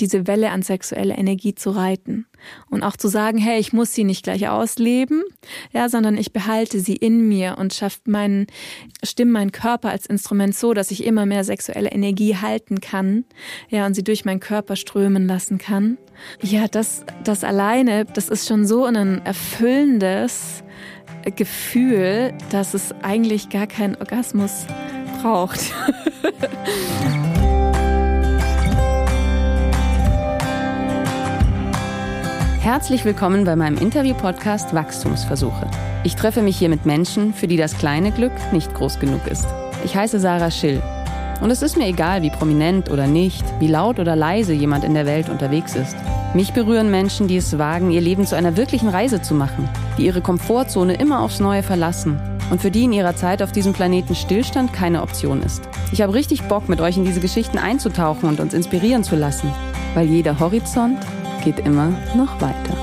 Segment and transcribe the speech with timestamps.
[0.00, 2.26] diese Welle an sexueller Energie zu reiten
[2.70, 5.22] und auch zu sagen, hey, ich muss sie nicht gleich ausleben,
[5.72, 8.46] ja, sondern ich behalte sie in mir und schafft meinen,
[9.02, 13.24] stimme meinen Körper als Instrument so, dass ich immer mehr sexuelle Energie halten kann,
[13.68, 15.98] ja, und sie durch meinen Körper strömen lassen kann.
[16.42, 20.64] Ja, das, das alleine, das ist schon so ein erfüllendes
[21.36, 24.66] Gefühl, dass es eigentlich gar keinen Orgasmus
[25.20, 25.60] braucht.
[32.60, 35.66] Herzlich willkommen bei meinem Interview-Podcast Wachstumsversuche.
[36.04, 39.46] Ich treffe mich hier mit Menschen, für die das kleine Glück nicht groß genug ist.
[39.82, 40.82] Ich heiße Sarah Schill.
[41.40, 44.92] Und es ist mir egal, wie prominent oder nicht, wie laut oder leise jemand in
[44.92, 45.96] der Welt unterwegs ist.
[46.34, 49.66] Mich berühren Menschen, die es wagen, ihr Leben zu einer wirklichen Reise zu machen,
[49.96, 53.72] die ihre Komfortzone immer aufs Neue verlassen und für die in ihrer Zeit auf diesem
[53.72, 55.62] Planeten Stillstand keine Option ist.
[55.92, 59.50] Ich habe richtig Bock, mit euch in diese Geschichten einzutauchen und uns inspirieren zu lassen,
[59.94, 60.98] weil jeder Horizont
[61.40, 62.76] geht immer noch weiter.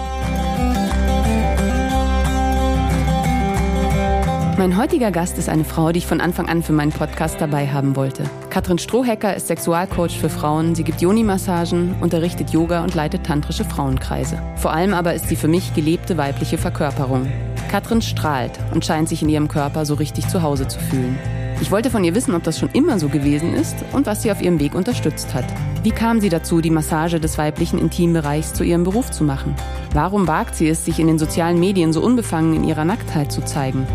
[4.58, 7.68] Mein heutiger Gast ist eine Frau, die ich von Anfang an für meinen Podcast dabei
[7.68, 8.24] haben wollte.
[8.50, 10.74] Katrin Strohhecker ist Sexualcoach für Frauen.
[10.74, 14.42] Sie gibt Yoni-Massagen, unterrichtet Yoga und leitet tantrische Frauenkreise.
[14.56, 17.32] Vor allem aber ist sie für mich gelebte weibliche Verkörperung.
[17.70, 21.20] Katrin strahlt und scheint sich in ihrem Körper so richtig zu Hause zu fühlen.
[21.60, 24.32] Ich wollte von ihr wissen, ob das schon immer so gewesen ist und was sie
[24.32, 25.46] auf ihrem Weg unterstützt hat.
[25.84, 29.56] Wie kam sie dazu, die Massage des weiblichen Intimbereichs zu ihrem Beruf zu machen?
[29.94, 33.44] Warum wagt sie es, sich in den sozialen Medien so unbefangen in ihrer Nacktheit zu
[33.44, 33.88] zeigen?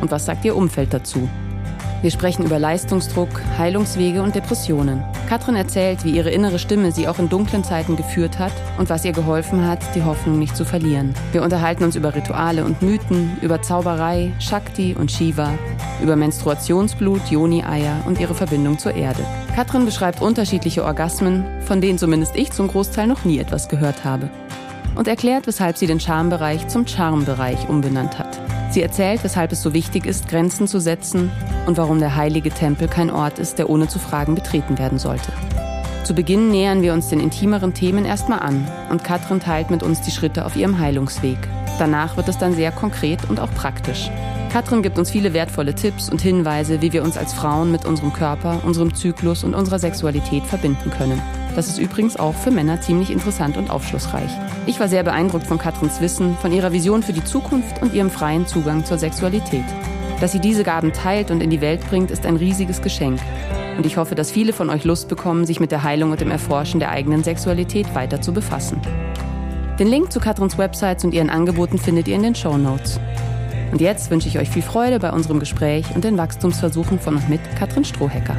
[0.00, 1.28] Und was sagt ihr Umfeld dazu?
[2.04, 5.02] Wir sprechen über Leistungsdruck, Heilungswege und Depressionen.
[5.26, 9.06] Katrin erzählt, wie ihre innere Stimme sie auch in dunklen Zeiten geführt hat und was
[9.06, 11.14] ihr geholfen hat, die Hoffnung nicht zu verlieren.
[11.32, 15.54] Wir unterhalten uns über Rituale und Mythen, über Zauberei, Shakti und Shiva,
[16.02, 19.24] über Menstruationsblut, Joni-Eier und ihre Verbindung zur Erde.
[19.56, 24.28] Katrin beschreibt unterschiedliche Orgasmen, von denen zumindest ich zum Großteil noch nie etwas gehört habe.
[24.94, 28.38] Und erklärt, weshalb sie den Charmbereich zum Charmbereich umbenannt hat.
[28.70, 31.30] Sie erzählt, weshalb es so wichtig ist, Grenzen zu setzen
[31.66, 35.32] und warum der heilige Tempel kein Ort ist, der ohne zu fragen betreten werden sollte.
[36.04, 40.02] Zu Beginn nähern wir uns den intimeren Themen erstmal an und Katrin teilt mit uns
[40.02, 41.38] die Schritte auf ihrem Heilungsweg.
[41.78, 44.10] Danach wird es dann sehr konkret und auch praktisch.
[44.52, 48.12] Katrin gibt uns viele wertvolle Tipps und Hinweise, wie wir uns als Frauen mit unserem
[48.12, 51.20] Körper, unserem Zyklus und unserer Sexualität verbinden können.
[51.54, 54.30] Das ist übrigens auch für Männer ziemlich interessant und aufschlussreich.
[54.66, 58.10] Ich war sehr beeindruckt von Katrins Wissen, von ihrer Vision für die Zukunft und ihrem
[58.10, 59.64] freien Zugang zur Sexualität.
[60.20, 63.20] Dass sie diese Gaben teilt und in die Welt bringt, ist ein riesiges Geschenk.
[63.76, 66.30] Und ich hoffe, dass viele von euch Lust bekommen, sich mit der Heilung und dem
[66.30, 68.80] Erforschen der eigenen Sexualität weiter zu befassen.
[69.78, 73.00] Den Link zu Katrins Websites und ihren Angeboten findet ihr in den Show Notes.
[73.72, 77.28] Und jetzt wünsche ich euch viel Freude bei unserem Gespräch und den Wachstumsversuchen von und
[77.28, 78.36] mit Katrin Strohhecker.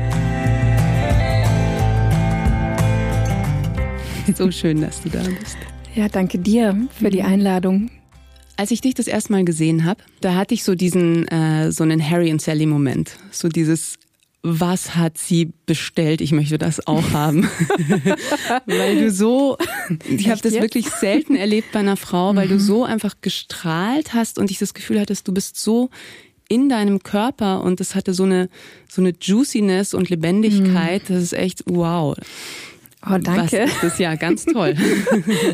[4.36, 5.58] So schön, dass du da bist.
[5.94, 7.90] Ja, danke dir für die Einladung.
[8.58, 11.84] Als ich dich das erste Mal gesehen habe, da hatte ich so diesen, äh, so
[11.84, 13.18] einen Harry und Sally Moment.
[13.32, 13.98] So dieses,
[14.42, 16.22] was hat sie bestellt?
[16.22, 17.44] Ich möchte das auch haben.
[18.66, 19.58] weil du so,
[20.10, 20.62] ich habe das jetzt?
[20.62, 22.52] wirklich selten erlebt bei einer Frau, weil mhm.
[22.52, 25.90] du so einfach gestrahlt hast und ich das Gefühl hattest, du bist so
[26.48, 28.50] in deinem Körper und das hatte so eine,
[28.88, 31.10] so eine Juiciness und Lebendigkeit.
[31.10, 31.14] Mhm.
[31.14, 32.16] Das ist echt wow.
[33.08, 33.60] Oh, danke.
[33.64, 34.76] Was ist das ja ganz toll.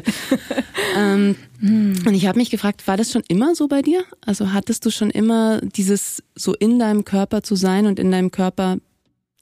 [0.97, 4.03] ähm, und ich habe mich gefragt, war das schon immer so bei dir?
[4.25, 8.31] Also hattest du schon immer dieses so in deinem Körper zu sein und in deinem
[8.31, 8.77] Körper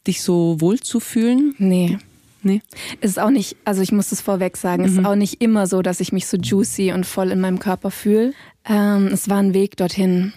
[0.07, 1.55] dich so wohl zu fühlen?
[1.59, 1.97] Nee.
[2.41, 2.61] Nee.
[3.01, 4.89] Es ist auch nicht, also ich muss das vorweg sagen, mhm.
[4.89, 7.59] es ist auch nicht immer so, dass ich mich so juicy und voll in meinem
[7.59, 8.33] Körper fühle.
[8.67, 10.33] Ähm, es war ein Weg dorthin.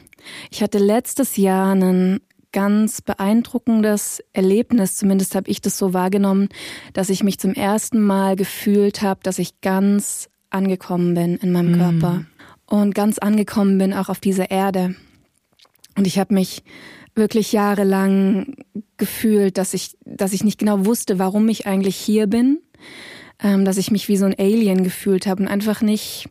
[0.50, 2.20] Ich hatte letztes Jahr einen
[2.52, 6.48] ganz beeindruckendes Erlebnis, zumindest habe ich das so wahrgenommen,
[6.92, 11.72] dass ich mich zum ersten Mal gefühlt habe, dass ich ganz angekommen bin in meinem
[11.72, 11.78] mm.
[11.78, 12.24] Körper
[12.66, 14.94] und ganz angekommen bin auch auf dieser Erde.
[15.96, 16.62] Und ich habe mich
[17.14, 18.56] wirklich jahrelang
[18.96, 22.60] gefühlt, dass ich, dass ich nicht genau wusste, warum ich eigentlich hier bin,
[23.42, 26.28] ähm, dass ich mich wie so ein Alien gefühlt habe und einfach nicht,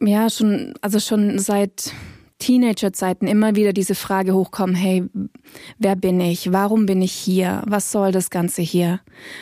[0.00, 1.92] ja, schon, also schon seit
[2.38, 5.04] Teenagerzeiten immer wieder diese Frage hochkommen, hey,
[5.78, 6.52] wer bin ich?
[6.52, 7.62] Warum bin ich hier?
[7.66, 9.00] Was soll das Ganze hier?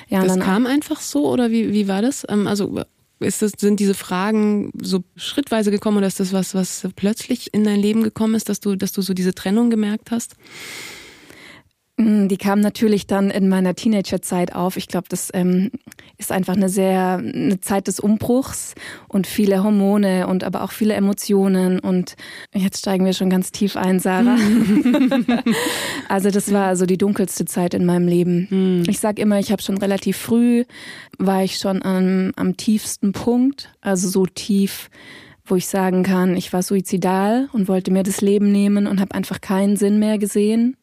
[0.08, 2.25] Ja, das kam einfach so oder wie, wie war das?
[2.28, 2.82] Ähm, also
[3.19, 7.64] ist das, sind diese Fragen so schrittweise gekommen oder ist das was, was plötzlich in
[7.64, 10.37] dein Leben gekommen ist, dass du, dass du so diese Trennung gemerkt hast?
[11.98, 14.76] Mm, die kam natürlich dann in meiner Teenagerzeit auf.
[14.76, 15.70] Ich glaube, das ähm,
[16.19, 18.75] ist einfach eine sehr eine Zeit des Umbruchs
[19.08, 21.78] und viele Hormone und aber auch viele Emotionen.
[21.78, 22.16] Und
[22.54, 24.37] jetzt steigen wir schon ganz tief ein, Sarah.
[26.08, 28.46] also das war so die dunkelste Zeit in meinem Leben.
[28.50, 28.84] Mhm.
[28.88, 30.64] Ich sag immer, ich habe schon relativ früh
[31.19, 34.90] war ich schon am, am tiefsten Punkt, also so tief
[35.49, 39.14] wo ich sagen kann, ich war suizidal und wollte mir das Leben nehmen und habe
[39.14, 40.76] einfach keinen Sinn mehr gesehen.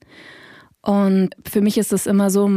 [0.83, 2.49] Und für mich ist es immer so,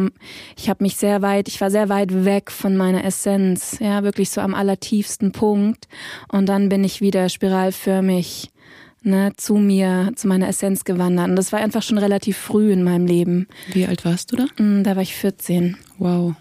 [0.56, 4.30] ich habe mich sehr weit, ich war sehr weit weg von meiner Essenz, ja, wirklich
[4.30, 5.86] so am allertiefsten Punkt.
[6.28, 8.50] Und dann bin ich wieder spiralförmig
[9.02, 11.30] ne, zu mir, zu meiner Essenz gewandert.
[11.30, 13.46] Und das war einfach schon relativ früh in meinem Leben.
[13.72, 14.46] Wie alt warst du da?
[14.60, 15.76] Mm, da war ich 14.
[15.98, 16.34] Wow.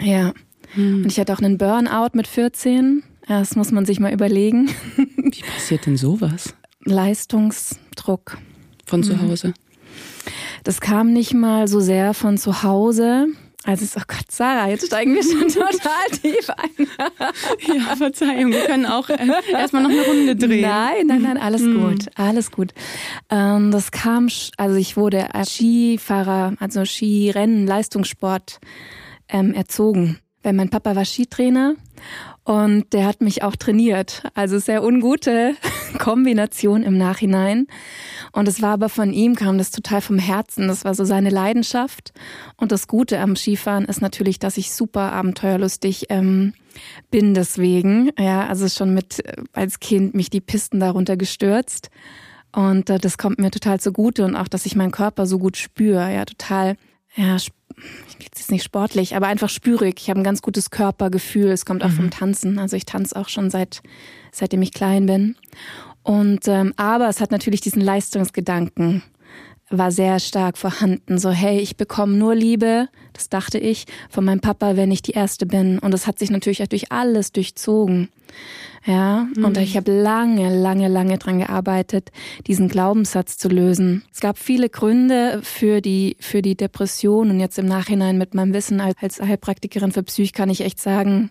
[0.00, 0.32] Ja.
[0.72, 1.02] Hm.
[1.02, 3.02] Und ich hatte auch einen Burnout mit 14.
[3.28, 4.70] Ja, das muss man sich mal überlegen.
[4.96, 6.54] Wie passiert denn sowas?
[6.84, 8.38] Leistungsdruck.
[8.86, 9.28] Von zu mhm.
[9.28, 9.54] Hause?
[10.62, 13.26] Das kam nicht mal so sehr von zu Hause.
[13.64, 16.88] Also, oh Gott, Sarah, jetzt steigen wir schon total tief ein.
[17.76, 19.18] ja, Verzeihung, wir können auch äh,
[19.52, 20.62] erstmal noch eine Runde drehen.
[20.62, 21.80] Nein, nein, nein, alles hm.
[21.80, 22.72] gut, alles gut.
[23.30, 28.58] Ähm, das kam, also ich wurde als Skifahrer, also Skirennen, Leistungssport
[29.28, 30.18] ähm, erzogen.
[30.42, 31.76] Weil mein Papa war Skitrainer
[32.44, 34.24] und der hat mich auch trainiert.
[34.34, 35.54] Also sehr ungute
[35.98, 37.68] Kombination im Nachhinein.
[38.32, 40.66] Und es war aber von ihm, kam das total vom Herzen.
[40.66, 42.12] Das war so seine Leidenschaft.
[42.56, 46.54] Und das Gute am Skifahren ist natürlich, dass ich super abenteuerlustig ähm,
[47.10, 48.10] bin deswegen.
[48.18, 51.90] Ja, also schon mit äh, als Kind mich die Pisten darunter gestürzt.
[52.50, 55.56] Und äh, das kommt mir total zugute und auch, dass ich meinen Körper so gut
[55.56, 56.12] spüre.
[56.12, 56.76] Ja, total,
[57.14, 57.36] ja,
[58.20, 59.96] jetzt nicht sportlich, aber einfach spürig.
[59.98, 61.50] Ich habe ein ganz gutes Körpergefühl.
[61.50, 61.96] Es kommt auch mhm.
[61.96, 62.58] vom Tanzen.
[62.58, 63.82] Also ich tanze auch schon seit
[64.30, 65.36] seitdem ich klein bin.
[66.02, 69.02] Und ähm, aber es hat natürlich diesen Leistungsgedanken
[69.78, 71.18] war sehr stark vorhanden.
[71.18, 75.12] So, hey, ich bekomme nur Liebe, das dachte ich, von meinem Papa, wenn ich die
[75.12, 75.78] Erste bin.
[75.78, 78.08] Und das hat sich natürlich durch alles durchzogen.
[78.84, 79.44] Ja, mhm.
[79.44, 82.10] und ich habe lange, lange, lange dran gearbeitet,
[82.48, 84.02] diesen Glaubenssatz zu lösen.
[84.12, 88.52] Es gab viele Gründe für die, für die Depression und jetzt im Nachhinein mit meinem
[88.52, 91.30] Wissen als, als Heilpraktikerin für Psych kann ich echt sagen,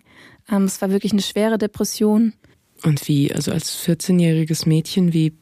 [0.49, 2.33] ähm, es war wirklich eine schwere Depression.
[2.83, 5.33] Und wie, also als 14-jähriges Mädchen, wie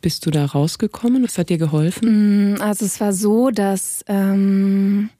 [0.00, 1.22] bist du da rausgekommen?
[1.22, 2.54] Was hat dir geholfen?
[2.54, 5.10] Mm, also es war so, dass ähm,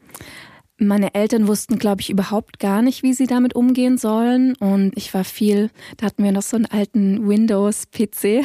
[0.78, 4.54] meine Eltern wussten, glaube ich, überhaupt gar nicht, wie sie damit umgehen sollen.
[4.56, 8.44] Und ich war viel, da hatten wir noch so einen alten Windows-PC.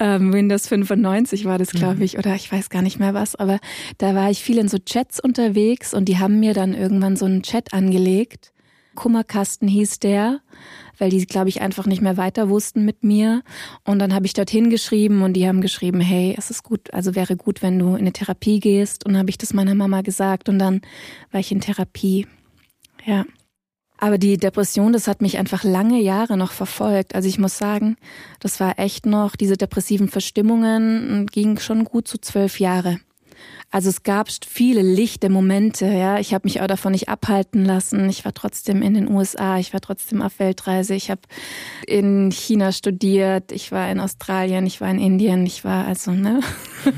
[0.00, 2.02] ähm, Windows 95 war das, glaube mhm.
[2.02, 3.58] ich, oder ich weiß gar nicht mehr was, aber
[3.98, 7.24] da war ich viel in so Chats unterwegs und die haben mir dann irgendwann so
[7.24, 8.52] einen Chat angelegt.
[8.94, 10.40] Kummerkasten hieß der
[11.00, 13.42] weil die, glaube ich, einfach nicht mehr weiter wussten mit mir.
[13.84, 17.14] Und dann habe ich dorthin geschrieben und die haben geschrieben, hey, es ist gut, also
[17.14, 19.06] wäre gut, wenn du in eine Therapie gehst.
[19.06, 20.82] Und habe ich das meiner Mama gesagt und dann
[21.32, 22.26] war ich in Therapie.
[23.04, 23.24] Ja.
[23.98, 27.14] Aber die Depression, das hat mich einfach lange Jahre noch verfolgt.
[27.14, 27.96] Also ich muss sagen,
[28.40, 32.98] das war echt noch, diese depressiven Verstimmungen ging schon gut zu zwölf Jahre.
[33.72, 36.18] Also es gab viele lichte Momente, ja.
[36.18, 38.08] Ich habe mich auch davon nicht abhalten lassen.
[38.08, 41.20] Ich war trotzdem in den USA, ich war trotzdem auf Weltreise, ich habe
[41.86, 46.40] in China studiert, ich war in Australien, ich war in Indien, ich war also ne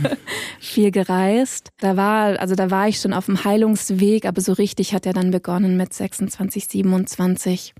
[0.61, 1.73] viel gereist.
[1.79, 5.13] Da war also da war ich schon auf dem Heilungsweg, aber so richtig hat er
[5.13, 7.75] dann begonnen mit 26, 27.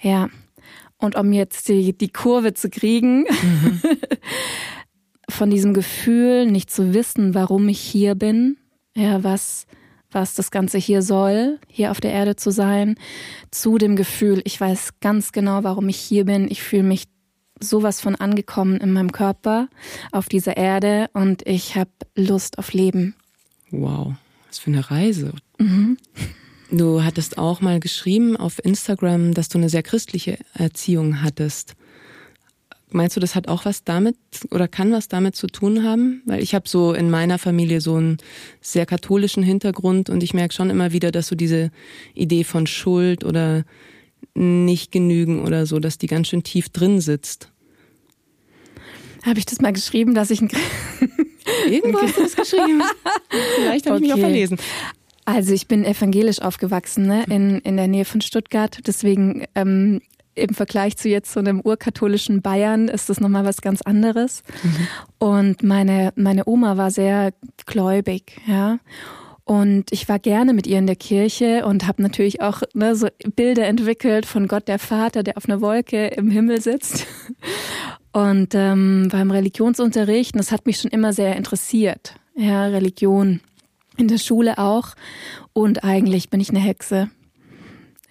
[0.00, 0.28] Ja.
[0.98, 3.80] Und um jetzt die, die Kurve zu kriegen, mhm.
[5.30, 8.56] von diesem Gefühl, nicht zu wissen, warum ich hier bin,
[8.94, 9.66] ja, was,
[10.10, 12.96] was das Ganze hier soll, hier auf der Erde zu sein,
[13.50, 16.50] zu dem Gefühl, ich weiß ganz genau, warum ich hier bin.
[16.50, 17.04] Ich fühle mich
[17.60, 19.68] sowas von angekommen in meinem Körper
[20.12, 23.14] auf dieser Erde und ich habe Lust auf Leben.
[23.70, 24.14] Wow,
[24.48, 25.32] was für eine Reise.
[25.58, 25.96] Mhm.
[26.72, 31.74] Du hattest auch mal geschrieben auf Instagram, dass du eine sehr christliche Erziehung hattest.
[32.92, 34.16] Meinst du, das hat auch was damit
[34.50, 36.22] oder kann was damit zu tun haben?
[36.26, 38.18] Weil ich habe so in meiner Familie so einen
[38.60, 41.70] sehr katholischen Hintergrund und ich merke schon immer wieder, dass so diese
[42.14, 43.64] Idee von Schuld oder
[44.34, 47.50] nicht genügen oder so, dass die ganz schön tief drin sitzt.
[49.24, 50.50] Habe ich das mal geschrieben, dass ich ein
[51.68, 52.82] Irgendwo hast du das geschrieben.
[53.56, 54.04] Vielleicht habe okay.
[54.04, 54.58] ich mich auch verlesen.
[55.24, 57.24] Also ich bin evangelisch aufgewachsen, ne?
[57.28, 58.78] in, in der Nähe von Stuttgart.
[58.86, 60.00] Deswegen ähm,
[60.34, 64.42] im Vergleich zu jetzt so einem urkatholischen Bayern ist das nochmal was ganz anderes.
[64.62, 64.88] Mhm.
[65.18, 67.32] Und meine, meine Oma war sehr
[67.66, 68.78] gläubig, ja.
[69.44, 73.08] Und ich war gerne mit ihr in der Kirche und habe natürlich auch ne, so
[73.34, 77.06] Bilder entwickelt von Gott der Vater, der auf einer Wolke im Himmel sitzt.
[78.12, 82.16] Und ähm, war im Religionsunterricht und das hat mich schon immer sehr interessiert.
[82.34, 83.40] ja, Religion.
[83.96, 84.94] In der Schule auch.
[85.52, 87.08] Und eigentlich bin ich eine Hexe.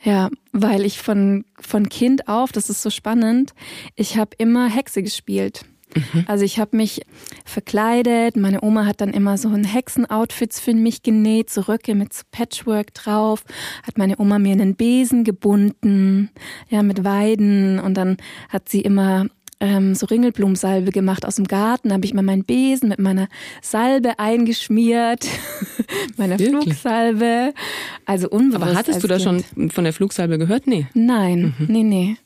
[0.02, 3.54] Ja, weil ich von, von Kind auf, das ist so spannend,
[3.96, 5.66] ich habe immer Hexe gespielt.
[5.96, 6.26] Mhm.
[6.28, 7.02] Also ich habe mich
[7.46, 8.36] verkleidet.
[8.36, 12.24] Meine Oma hat dann immer so ein Hexenoutfits für mich genäht, so Röcke mit so
[12.32, 13.44] Patchwork drauf.
[13.84, 16.30] Hat meine Oma mir einen Besen gebunden,
[16.70, 18.18] ja mit Weiden und dann
[18.50, 19.26] hat sie immer
[19.60, 21.90] ähm, so Ringelblumensalbe gemacht aus dem Garten.
[21.90, 23.28] Da habe ich mal meinen Besen mit meiner
[23.62, 25.28] Salbe eingeschmiert,
[26.18, 26.64] meiner Wirklich?
[26.64, 27.54] Flugsalbe.
[28.06, 28.64] Also unbewusst.
[28.64, 29.46] Aber hattest du da kind.
[29.56, 30.68] schon von der Flugsalbe gehört?
[30.68, 30.88] Nee.
[30.94, 31.66] Nein, mhm.
[31.68, 32.18] nee, nee.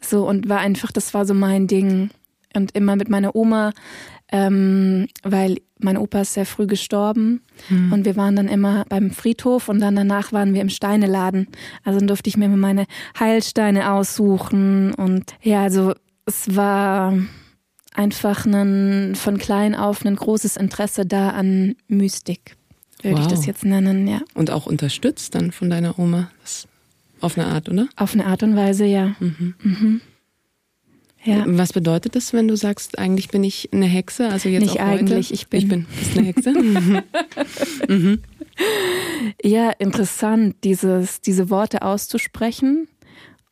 [0.00, 2.10] So und war einfach, das war so mein Ding.
[2.56, 3.72] Und immer mit meiner Oma,
[4.30, 7.92] ähm, weil mein Opa ist sehr früh gestorben mhm.
[7.92, 11.48] und wir waren dann immer beim Friedhof und dann danach waren wir im Steineladen.
[11.82, 12.86] Also dann durfte ich mir meine
[13.18, 15.94] Heilsteine aussuchen und ja, also
[16.26, 17.14] es war
[17.94, 22.56] einfach ein, von klein auf ein großes Interesse da an Mystik,
[23.02, 23.26] würde wow.
[23.26, 24.20] ich das jetzt nennen, ja.
[24.34, 26.66] Und auch unterstützt dann von deiner Oma, das
[27.20, 27.88] auf eine Art, oder?
[27.96, 29.14] Auf eine Art und Weise, ja.
[29.20, 29.54] Mhm.
[29.62, 30.00] Mhm.
[31.24, 31.44] Ja.
[31.46, 34.28] Was bedeutet das, wenn du sagst, eigentlich bin ich eine Hexe?
[34.28, 35.60] Also jetzt Nicht eigentlich, ich bin.
[35.60, 36.52] Ich bin bist eine Hexe.
[37.88, 38.18] mhm.
[39.42, 42.88] Ja, interessant, dieses, diese Worte auszusprechen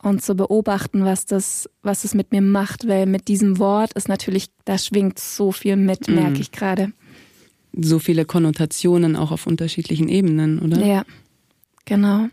[0.03, 4.09] und zu beobachten, was das, was es mit mir macht, weil mit diesem Wort ist
[4.09, 6.17] natürlich, da schwingt so viel mit, mhm.
[6.17, 6.93] merke ich gerade.
[7.75, 10.85] So viele Konnotationen auch auf unterschiedlichen Ebenen, oder?
[10.85, 11.05] Ja,
[11.85, 12.27] genau.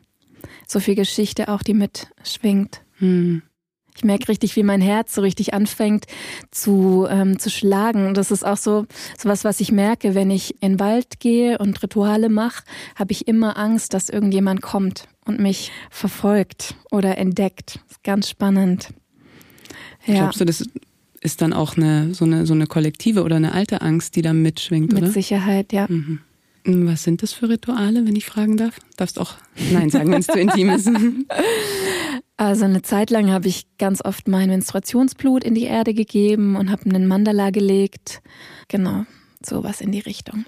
[0.68, 2.82] So viel Geschichte auch, die mitschwingt.
[3.00, 3.44] Mhm.
[3.96, 6.06] Ich merke richtig, wie mein Herz so richtig anfängt
[6.52, 8.08] zu, ähm, zu schlagen.
[8.08, 8.86] Und das ist auch so,
[9.18, 12.64] so was, was ich merke, wenn ich in den Wald gehe und Rituale mache,
[12.96, 17.80] habe ich immer Angst, dass irgendjemand kommt und mich verfolgt oder entdeckt.
[17.90, 18.90] Ist ganz spannend.
[20.06, 20.16] Ja.
[20.16, 20.66] Glaubst du, das
[21.22, 24.34] ist dann auch eine so eine so eine kollektive oder eine alte Angst, die da
[24.34, 25.08] mitschwingt, Mit oder?
[25.08, 25.86] Mit Sicherheit, ja.
[25.88, 26.20] Mhm.
[26.66, 28.80] Was sind das für Rituale, wenn ich fragen darf?
[28.98, 29.36] Darfst auch
[29.72, 30.90] Nein sagen, wenn es zu intim ist.
[32.38, 36.72] Also eine Zeit lang habe ich ganz oft mein Menstruationsblut in die Erde gegeben und
[36.72, 38.22] habe einen Mandala gelegt.
[38.70, 39.04] Genau,
[39.46, 40.46] sowas in die Richtung.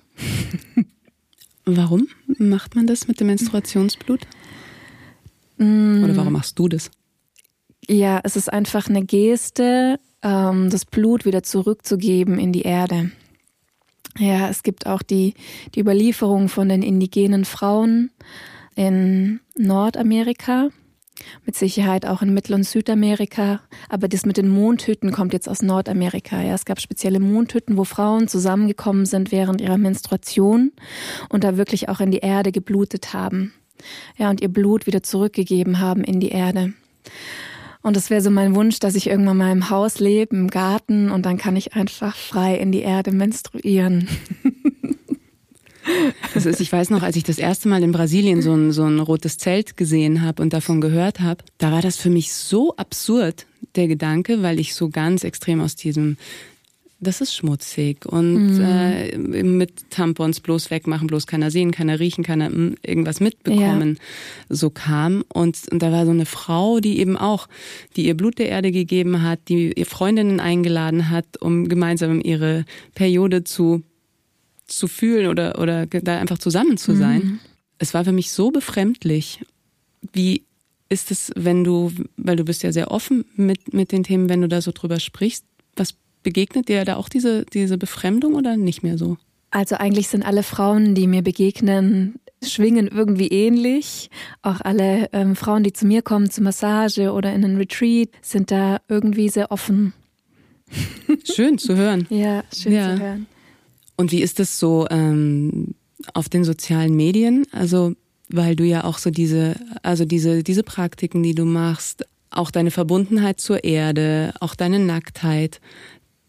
[1.65, 2.07] Warum
[2.37, 4.21] macht man das mit dem Menstruationsblut?
[5.61, 6.03] Mm.
[6.03, 6.89] Oder warum machst du das?
[7.87, 13.11] Ja, es ist einfach eine Geste, ähm, das Blut wieder zurückzugeben in die Erde.
[14.17, 15.35] Ja, es gibt auch die,
[15.75, 18.11] die Überlieferung von den indigenen Frauen
[18.75, 20.69] in Nordamerika,
[21.45, 23.61] mit Sicherheit auch in Mittel- und Südamerika.
[23.87, 26.41] Aber das mit den Mondhütten kommt jetzt aus Nordamerika.
[26.41, 30.71] Ja, es gab spezielle Mondhütten, wo Frauen zusammengekommen sind während ihrer Menstruation
[31.29, 33.53] und da wirklich auch in die Erde geblutet haben.
[34.17, 36.73] Ja, und ihr Blut wieder zurückgegeben haben in die Erde.
[37.81, 41.09] Und es wäre so mein Wunsch, dass ich irgendwann mal im Haus lebe, im Garten
[41.09, 44.07] und dann kann ich einfach frei in die Erde menstruieren.
[46.33, 48.83] Das ist, ich weiß noch, als ich das erste Mal in Brasilien so ein, so
[48.83, 52.75] ein rotes Zelt gesehen habe und davon gehört habe, da war das für mich so
[52.75, 56.17] absurd, der Gedanke, weil ich so ganz extrem aus diesem
[57.01, 58.61] das ist schmutzig und mhm.
[58.61, 64.55] äh, mit Tampons bloß wegmachen, bloß keiner sehen, keiner riechen, keiner hm, irgendwas mitbekommen, ja.
[64.55, 65.23] so kam.
[65.33, 67.47] Und, und da war so eine Frau, die eben auch,
[67.95, 72.65] die ihr Blut der Erde gegeben hat, die ihr Freundinnen eingeladen hat, um gemeinsam ihre
[72.93, 73.83] Periode zu
[74.67, 77.21] zu fühlen oder, oder da einfach zusammen zu sein.
[77.21, 77.39] Mhm.
[77.77, 79.41] Es war für mich so befremdlich.
[80.13, 80.45] Wie
[80.87, 84.41] ist es, wenn du, weil du bist ja sehr offen mit, mit den Themen, wenn
[84.41, 88.83] du da so drüber sprichst, was begegnet dir da auch diese, diese Befremdung oder nicht
[88.83, 89.17] mehr so?
[89.49, 94.09] Also eigentlich sind alle Frauen, die mir begegnen, schwingen irgendwie ähnlich.
[94.41, 98.51] Auch alle ähm, Frauen, die zu mir kommen zur Massage oder in einen Retreat, sind
[98.51, 99.93] da irgendwie sehr offen.
[101.23, 102.07] Schön zu hören.
[102.09, 102.95] ja, schön ja.
[102.95, 103.27] zu hören.
[103.97, 105.75] Und wie ist es so ähm,
[106.13, 107.45] auf den sozialen Medien?
[107.51, 107.93] Also
[108.33, 112.71] weil du ja auch so diese, also diese, diese Praktiken, die du machst, auch deine
[112.71, 115.59] Verbundenheit zur Erde, auch deine Nacktheit,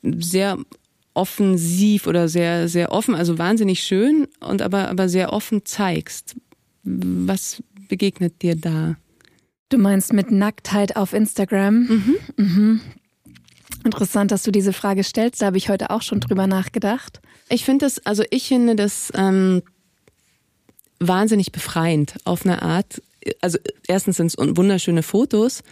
[0.02, 0.58] sehr
[1.14, 6.36] offensiv oder sehr, sehr offen, also wahnsinnig schön und aber, aber sehr offen zeigst.
[6.84, 8.96] Was begegnet dir da?
[9.68, 11.74] Du meinst mit Nacktheit auf Instagram?
[11.86, 12.16] Mhm.
[12.36, 12.80] Mhm.
[13.84, 15.42] Interessant, dass du diese Frage stellst.
[15.42, 17.20] Da habe ich heute auch schon drüber nachgedacht.
[17.48, 19.62] Ich finde das, also ich finde das ähm,
[21.00, 23.02] wahnsinnig befreiend auf eine Art.
[23.40, 25.62] Also erstens sind es wunderschöne Fotos.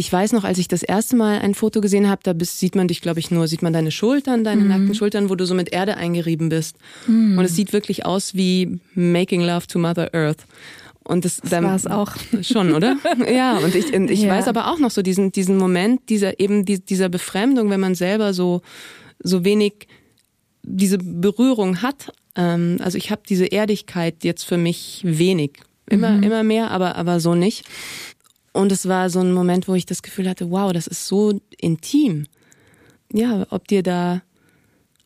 [0.00, 2.74] Ich weiß noch, als ich das erste Mal ein Foto gesehen habe, da bist, sieht
[2.74, 4.68] man dich, glaube ich, nur, sieht man deine Schultern, deine mhm.
[4.68, 6.78] nackten Schultern, wo du so mit Erde eingerieben bist.
[7.06, 7.36] Mhm.
[7.36, 10.46] Und es sieht wirklich aus wie Making Love to Mother Earth.
[11.04, 12.12] Und das, das war es auch.
[12.40, 12.96] Schon, oder?
[13.30, 14.30] ja, und ich, und ich ja.
[14.30, 18.32] weiß aber auch noch so diesen, diesen Moment, dieser, eben dieser Befremdung, wenn man selber
[18.32, 18.62] so,
[19.18, 19.86] so wenig
[20.62, 25.58] diese Berührung hat, Ähm, also ich habe diese Erdigkeit jetzt für mich wenig.
[25.90, 26.22] Immer, mhm.
[26.22, 27.64] immer mehr, aber, aber so nicht.
[28.52, 31.40] Und es war so ein Moment, wo ich das Gefühl hatte, wow, das ist so
[31.58, 32.26] intim.
[33.12, 34.22] Ja, ob dir da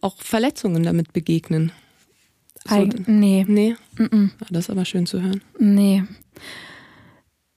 [0.00, 1.72] auch Verletzungen damit begegnen.
[2.66, 3.44] So, Eig nee.
[3.46, 3.76] Nee?
[3.96, 4.30] Mm -mm.
[4.50, 5.42] Das ist aber schön zu hören.
[5.58, 6.04] Nee.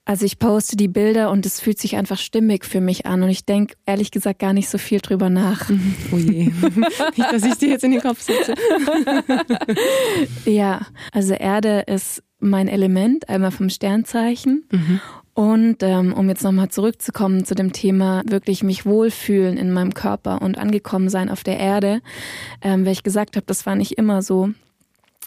[0.08, 3.30] Also ich poste die Bilder und es fühlt sich einfach stimmig für mich an und
[3.30, 5.70] ich denke ehrlich gesagt gar nicht so viel drüber nach.
[6.14, 6.46] Oh je.
[7.18, 8.54] nicht, dass ich dir jetzt in den Kopf sitze.
[10.46, 14.66] ja, also Erde ist mein Element, einmal vom Sternzeichen.
[14.72, 15.02] Mhm.
[15.38, 20.42] Und ähm, um jetzt nochmal zurückzukommen zu dem Thema, wirklich mich wohlfühlen in meinem Körper
[20.42, 22.02] und angekommen sein auf der Erde,
[22.64, 24.50] ähm, weil ich gesagt habe, das war nicht immer so.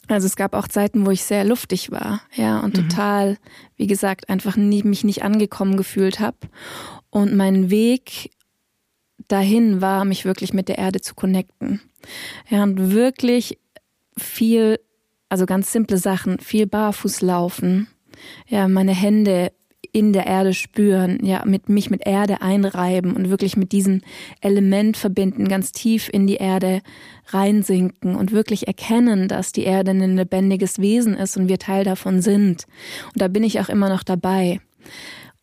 [0.08, 2.88] Also es gab auch Zeiten, wo ich sehr luftig war, ja, und mhm.
[2.88, 3.38] total,
[3.76, 6.38] wie gesagt, einfach nie, mich nicht angekommen gefühlt habe.
[7.10, 8.32] Und mein Weg
[9.28, 11.82] dahin war, mich wirklich mit der Erde zu connecten.
[12.48, 13.60] Ja, und wirklich
[14.18, 14.80] viel,
[15.28, 17.86] also ganz simple Sachen, viel barfuß laufen,
[18.48, 19.52] ja, meine Hände
[19.92, 24.02] in der Erde spüren, ja, mit mich mit Erde einreiben und wirklich mit diesem
[24.40, 26.82] Element verbinden, ganz tief in die Erde
[27.28, 32.22] reinsinken und wirklich erkennen, dass die Erde ein lebendiges Wesen ist und wir Teil davon
[32.22, 32.66] sind.
[33.12, 34.60] Und da bin ich auch immer noch dabei.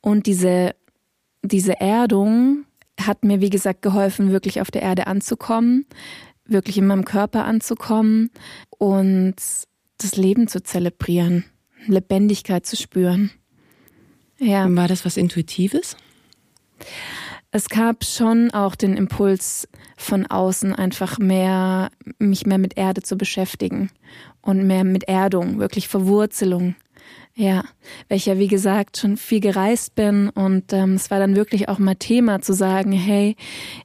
[0.01, 0.75] Und diese,
[1.43, 2.65] diese Erdung
[2.99, 5.85] hat mir, wie gesagt, geholfen, wirklich auf der Erde anzukommen,
[6.45, 8.31] wirklich in meinem Körper anzukommen
[8.69, 9.35] und
[9.97, 11.45] das Leben zu zelebrieren,
[11.87, 13.31] Lebendigkeit zu spüren.
[14.39, 14.67] Ja.
[14.75, 15.97] War das was Intuitives?
[17.51, 21.89] Es gab schon auch den Impuls von außen, einfach mehr,
[22.19, 23.89] mich mehr mit Erde zu beschäftigen
[24.41, 26.75] und mehr mit Erdung, wirklich Verwurzelung.
[27.33, 27.63] Ja,
[28.09, 31.69] weil ich ja wie gesagt schon viel gereist bin und ähm, es war dann wirklich
[31.69, 33.35] auch mal Thema zu sagen, hey,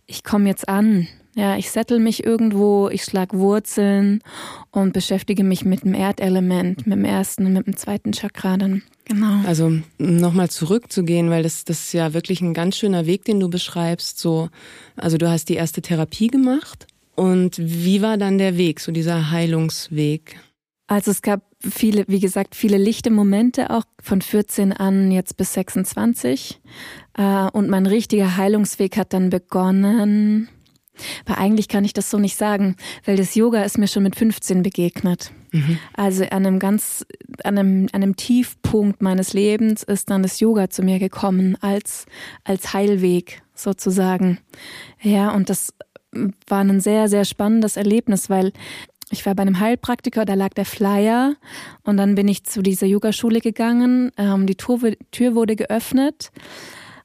[0.07, 4.23] ich komme jetzt an, ja, ich settle mich irgendwo, ich schlag Wurzeln
[4.71, 8.83] und beschäftige mich mit dem Erdelement, mit dem ersten und mit dem zweiten Chakra dann.
[9.05, 9.47] Genau.
[9.47, 13.49] Also nochmal zurückzugehen, weil das, das ist ja wirklich ein ganz schöner Weg, den du
[13.49, 14.19] beschreibst.
[14.19, 14.49] So,
[14.97, 16.87] also du hast die erste Therapie gemacht.
[17.15, 20.37] Und wie war dann der Weg, so dieser Heilungsweg?
[20.87, 25.53] Also es gab viele, wie gesagt, viele lichte Momente auch von 14 an jetzt bis
[25.55, 26.61] 26.
[27.17, 30.49] Äh, und mein richtiger Heilungsweg hat dann begonnen
[31.25, 34.17] aber eigentlich kann ich das so nicht sagen, weil das Yoga ist mir schon mit
[34.17, 35.33] 15 begegnet.
[35.53, 35.79] Mhm.
[35.95, 37.07] Also an einem ganz,
[37.45, 42.07] an einem, an einem Tiefpunkt meines Lebens ist dann das Yoga zu mir gekommen als,
[42.45, 44.39] als Heilweg sozusagen.
[45.01, 45.75] Ja, und das
[46.47, 48.53] war ein sehr, sehr spannendes Erlebnis, weil
[49.11, 51.35] ich war bei einem Heilpraktiker, da lag der Flyer
[51.85, 54.11] und dann bin ich zu dieser Yogaschule gegangen.
[54.17, 56.33] Ähm, die Tür, Tür wurde geöffnet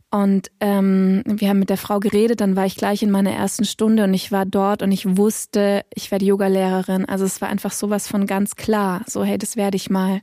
[0.09, 3.65] und ähm, wir haben mit der Frau geredet, dann war ich gleich in meiner ersten
[3.65, 7.03] Stunde und ich war dort und ich wusste, ich werde Yogalehrerin.
[7.03, 9.03] Also es war einfach sowas von ganz klar.
[9.05, 10.21] So, hey, das werde ich mal.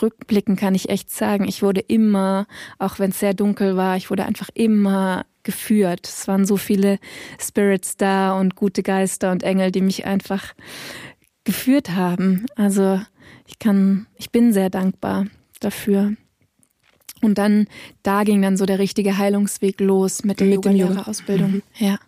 [0.00, 2.46] Rückblicken kann ich echt sagen, ich wurde immer,
[2.78, 6.08] auch wenn es sehr dunkel war, ich wurde einfach immer geführt.
[6.08, 6.98] Es waren so viele
[7.38, 10.54] Spirits da und gute Geister und Engel, die mich einfach
[11.44, 12.46] geführt haben.
[12.56, 13.00] Also
[13.46, 15.26] ich kann, ich bin sehr dankbar
[15.60, 16.14] dafür.
[17.22, 17.66] Und dann,
[18.02, 21.50] da ging dann so der richtige Heilungsweg los mit der Yoga-Lehrerausbildung.
[21.52, 21.62] Mhm.
[21.78, 21.98] Ja.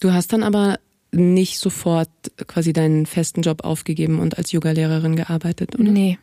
[0.00, 0.78] Du hast dann aber
[1.12, 2.10] nicht sofort
[2.46, 5.90] quasi deinen festen Job aufgegeben und als Yogalehrerin gearbeitet, oder?
[5.90, 6.18] Nee.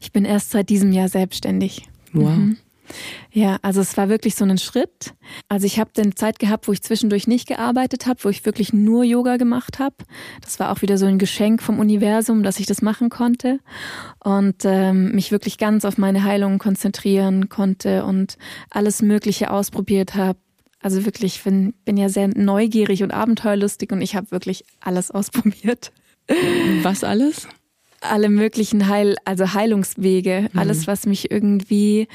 [0.00, 1.88] Ich bin erst seit diesem Jahr selbstständig.
[2.12, 2.36] Wow.
[2.36, 2.56] Mhm.
[3.32, 5.14] Ja, also es war wirklich so ein Schritt.
[5.48, 8.72] Also ich habe dann Zeit gehabt, wo ich zwischendurch nicht gearbeitet habe, wo ich wirklich
[8.72, 9.96] nur Yoga gemacht habe.
[10.42, 13.60] Das war auch wieder so ein Geschenk vom Universum, dass ich das machen konnte
[14.22, 18.38] und ähm, mich wirklich ganz auf meine Heilung konzentrieren konnte und
[18.70, 20.38] alles Mögliche ausprobiert habe.
[20.80, 25.92] Also wirklich, bin, bin ja sehr neugierig und abenteuerlustig und ich habe wirklich alles ausprobiert.
[26.82, 27.48] Was alles?
[28.00, 30.58] Alle möglichen Heil, also Heilungswege, mhm.
[30.58, 32.08] alles, was mich irgendwie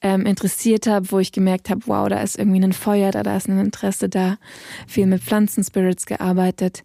[0.00, 3.36] ähm, interessiert hat, wo ich gemerkt habe, wow, da ist irgendwie ein Feuer da, da
[3.36, 4.38] ist ein Interesse da,
[4.86, 6.82] viel mit Pflanzenspirits gearbeitet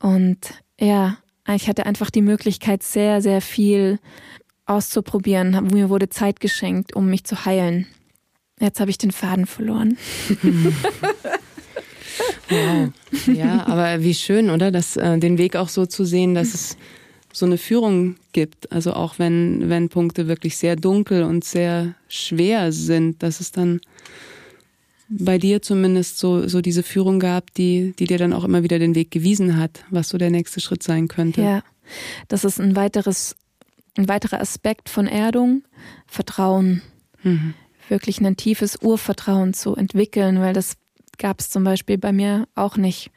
[0.00, 0.38] und
[0.80, 1.18] ja,
[1.54, 3.98] ich hatte einfach die Möglichkeit, sehr, sehr viel
[4.66, 5.68] auszuprobieren.
[5.72, 7.86] Mir wurde Zeit geschenkt, um mich zu heilen.
[8.60, 9.98] Jetzt habe ich den Faden verloren.
[12.48, 12.90] wow.
[13.26, 14.70] Ja, aber wie schön, oder?
[14.70, 16.76] Das, äh, den Weg auch so zu sehen, dass es
[17.32, 18.72] so eine Führung gibt.
[18.72, 23.80] Also auch wenn, wenn Punkte wirklich sehr dunkel und sehr schwer sind, dass es dann
[25.08, 28.78] bei dir zumindest so, so diese Führung gab, die, die dir dann auch immer wieder
[28.78, 31.42] den Weg gewiesen hat, was so der nächste Schritt sein könnte.
[31.42, 31.62] Ja,
[32.28, 33.36] das ist ein weiteres,
[33.96, 35.62] ein weiterer Aspekt von Erdung,
[36.06, 36.82] Vertrauen.
[37.22, 37.54] Mhm.
[37.88, 40.76] Wirklich ein tiefes Urvertrauen zu entwickeln, weil das
[41.18, 43.10] gab es zum Beispiel bei mir auch nicht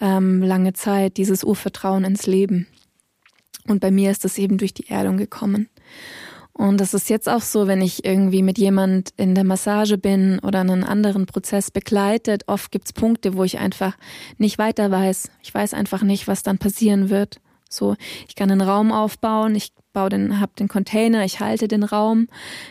[0.00, 2.66] ähm, lange Zeit, dieses Urvertrauen ins Leben.
[3.68, 5.68] Und bei mir ist das eben durch die Erdung gekommen.
[6.52, 10.38] Und das ist jetzt auch so, wenn ich irgendwie mit jemand in der Massage bin
[10.38, 12.44] oder einen anderen Prozess begleitet.
[12.46, 13.94] Oft gibt's Punkte, wo ich einfach
[14.38, 15.30] nicht weiter weiß.
[15.42, 17.40] Ich weiß einfach nicht, was dann passieren wird.
[17.68, 17.94] So,
[18.26, 22.28] ich kann einen Raum aufbauen, ich baue den, hab den Container, ich halte den Raum,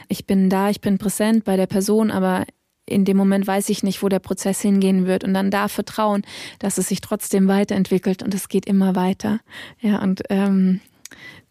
[0.08, 2.46] ich bin da, ich bin präsent bei der Person, aber
[2.86, 6.24] in dem Moment weiß ich nicht, wo der Prozess hingehen wird und dann da vertrauen,
[6.60, 9.40] dass es sich trotzdem weiterentwickelt und es geht immer weiter.
[9.80, 10.82] Ja, und ähm,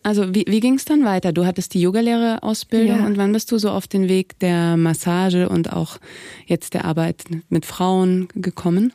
[0.02, 1.32] also wie, wie ging es dann weiter?
[1.32, 3.06] Du hattest die Yogalehrerausbildung ja.
[3.06, 5.98] und wann bist du so auf den Weg der Massage und auch
[6.46, 8.92] jetzt der Arbeit mit Frauen gekommen?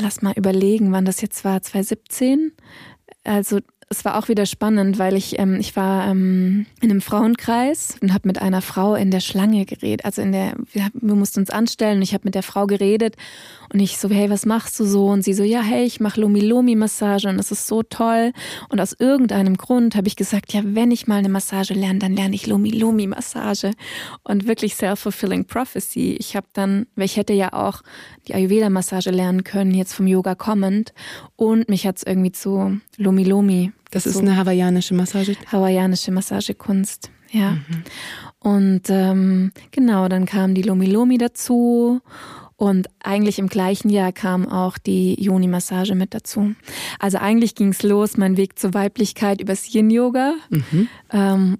[0.00, 1.60] Lass mal überlegen, wann das jetzt war.
[1.60, 2.52] 2017.
[3.24, 3.60] Also
[3.92, 8.14] es war auch wieder spannend, weil ich ähm, ich war ähm, in einem Frauenkreis und
[8.14, 10.04] habe mit einer Frau in der Schlange geredet.
[10.04, 13.16] Also in der wir, wir mussten uns anstellen und ich habe mit der Frau geredet
[13.72, 16.20] und ich so hey was machst du so und sie so ja hey ich mache
[16.20, 18.32] Lomi Lomi Massage und das ist so toll
[18.68, 22.14] und aus irgendeinem Grund habe ich gesagt ja wenn ich mal eine Massage lerne dann
[22.14, 23.72] lerne ich Lomi Lomi Massage
[24.24, 26.16] und wirklich self fulfilling prophecy.
[26.18, 27.82] Ich habe dann weil ich hätte ja auch
[28.28, 30.92] die Ayurveda Massage lernen können jetzt vom Yoga kommend
[31.36, 35.36] und mich hat's irgendwie zu Lomi Lomi das ist so eine hawaiianische Massage.
[35.50, 37.52] Hawaiianische Massagekunst, ja.
[37.52, 37.84] Mhm.
[38.38, 42.00] Und ähm, genau, dann kam die Lomi Lomi dazu
[42.60, 46.54] und eigentlich im gleichen Jahr kam auch die Yoni-Massage mit dazu.
[46.98, 50.34] Also eigentlich ging's los, mein Weg zur Weiblichkeit übers Yin-Yoga.
[50.50, 50.88] Mhm.
[51.10, 51.58] Ähm,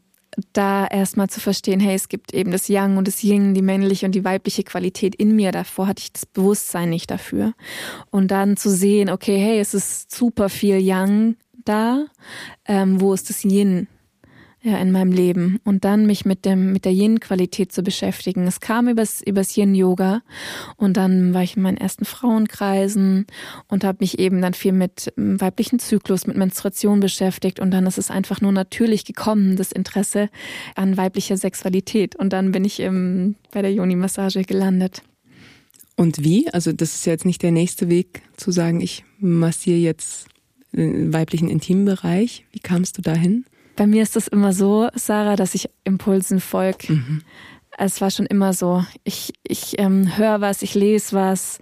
[0.52, 4.04] da erstmal zu verstehen, hey, es gibt eben das Yang und das Yin, die männliche
[4.04, 5.52] und die weibliche Qualität in mir.
[5.52, 7.54] Davor hatte ich das Bewusstsein nicht dafür.
[8.10, 12.04] Und dann zu sehen, okay, hey, es ist super viel Yang da,
[12.66, 13.88] ähm, wo ist das Yin
[14.62, 18.46] ja, in meinem Leben und dann mich mit dem mit der Yin-Qualität zu beschäftigen.
[18.46, 20.22] Es kam übers übers Yin-Yoga
[20.76, 23.26] und dann war ich in meinen ersten Frauenkreisen
[23.68, 27.86] und habe mich eben dann viel mit ähm, weiblichen Zyklus, mit Menstruation beschäftigt und dann
[27.86, 30.28] ist es einfach nur natürlich gekommen, das Interesse
[30.74, 35.02] an weiblicher Sexualität und dann bin ich im, bei der Yoni-Massage gelandet.
[35.96, 36.50] Und wie?
[36.50, 40.28] Also das ist jetzt nicht der nächste Weg zu sagen, ich massiere jetzt
[40.72, 42.46] weiblichen Intimbereich.
[42.52, 43.44] Wie kamst du dahin?
[43.80, 46.92] Bei mir ist es immer so, Sarah, dass ich Impulsen folge.
[46.92, 47.22] Mhm.
[47.78, 48.84] Es war schon immer so.
[49.04, 51.60] Ich, ich ähm, höre was, ich lese was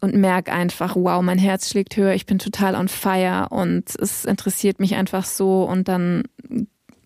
[0.00, 4.26] und merke einfach, wow, mein Herz schlägt höher, ich bin total on fire und es
[4.26, 6.22] interessiert mich einfach so und dann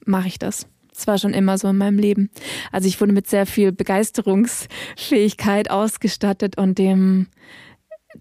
[0.04, 0.66] mache ich das.
[0.94, 2.28] Es war schon immer so in meinem Leben.
[2.70, 7.28] Also ich wurde mit sehr viel Begeisterungsfähigkeit ausgestattet und dem,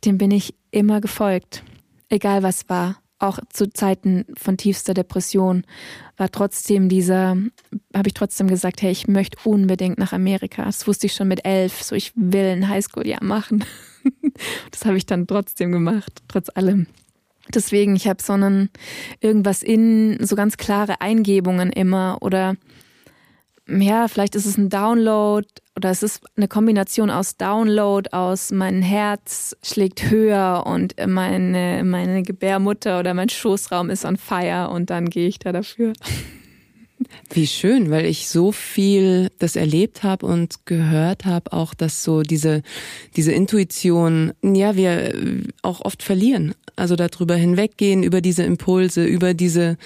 [0.06, 1.64] dem bin ich immer gefolgt.
[2.08, 5.66] Egal was war auch zu Zeiten von tiefster Depression
[6.18, 7.38] war trotzdem dieser,
[7.96, 10.66] habe ich trotzdem gesagt, hey, ich möchte unbedingt nach Amerika.
[10.66, 13.64] Das wusste ich schon mit elf, so ich will ein Highschool-Jahr machen.
[14.72, 16.88] das habe ich dann trotzdem gemacht, trotz allem.
[17.54, 18.70] Deswegen, ich habe so einen
[19.20, 22.56] irgendwas in, so ganz klare Eingebungen immer oder
[23.68, 28.82] ja, vielleicht ist es ein Download oder es ist eine Kombination aus Download, aus mein
[28.82, 35.10] Herz schlägt höher und meine, meine Gebärmutter oder mein Schoßraum ist on fire und dann
[35.10, 35.94] gehe ich da dafür.
[37.32, 42.22] Wie schön, weil ich so viel das erlebt habe und gehört habe, auch dass so
[42.22, 42.62] diese
[43.16, 45.14] diese Intuition, ja, wir
[45.62, 49.78] auch oft verlieren, also darüber hinweggehen über diese Impulse, über diese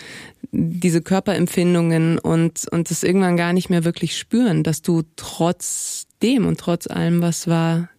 [0.52, 6.60] diese Körperempfindungen und und es irgendwann gar nicht mehr wirklich spüren, dass du trotzdem und
[6.60, 7.90] trotz allem, was war,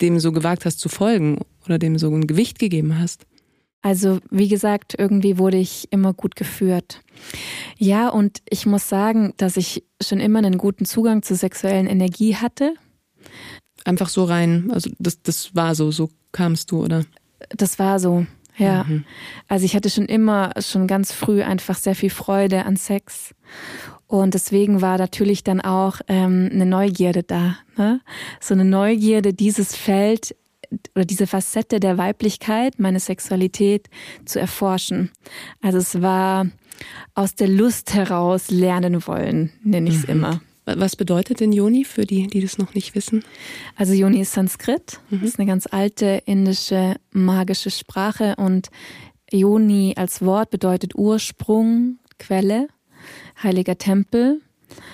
[0.00, 3.26] dem so gewagt hast zu folgen oder dem so ein Gewicht gegeben hast.
[3.82, 7.00] Also wie gesagt, irgendwie wurde ich immer gut geführt.
[7.76, 12.36] Ja, und ich muss sagen, dass ich schon immer einen guten Zugang zur sexuellen Energie
[12.36, 12.74] hatte.
[13.84, 17.04] Einfach so rein, also das, das war so, so kamst du, oder?
[17.50, 18.24] Das war so,
[18.56, 18.84] ja.
[18.84, 19.04] Mhm.
[19.48, 23.34] Also ich hatte schon immer, schon ganz früh einfach sehr viel Freude an Sex.
[24.06, 27.56] Und deswegen war natürlich dann auch ähm, eine Neugierde da.
[27.76, 28.00] Ne?
[28.40, 30.36] So eine Neugierde, dieses Feld
[30.94, 33.88] oder diese Facette der Weiblichkeit, meine Sexualität
[34.24, 35.10] zu erforschen.
[35.60, 36.46] Also es war
[37.14, 40.12] aus der Lust heraus lernen wollen, nenne ich es mhm.
[40.12, 40.40] immer.
[40.64, 43.24] Was bedeutet denn Yoni für die, die das noch nicht wissen?
[43.74, 45.24] Also Yoni ist Sanskrit, mhm.
[45.24, 48.68] ist eine ganz alte indische magische Sprache und
[49.32, 52.68] Yoni als Wort bedeutet Ursprung, Quelle,
[53.42, 54.40] heiliger Tempel.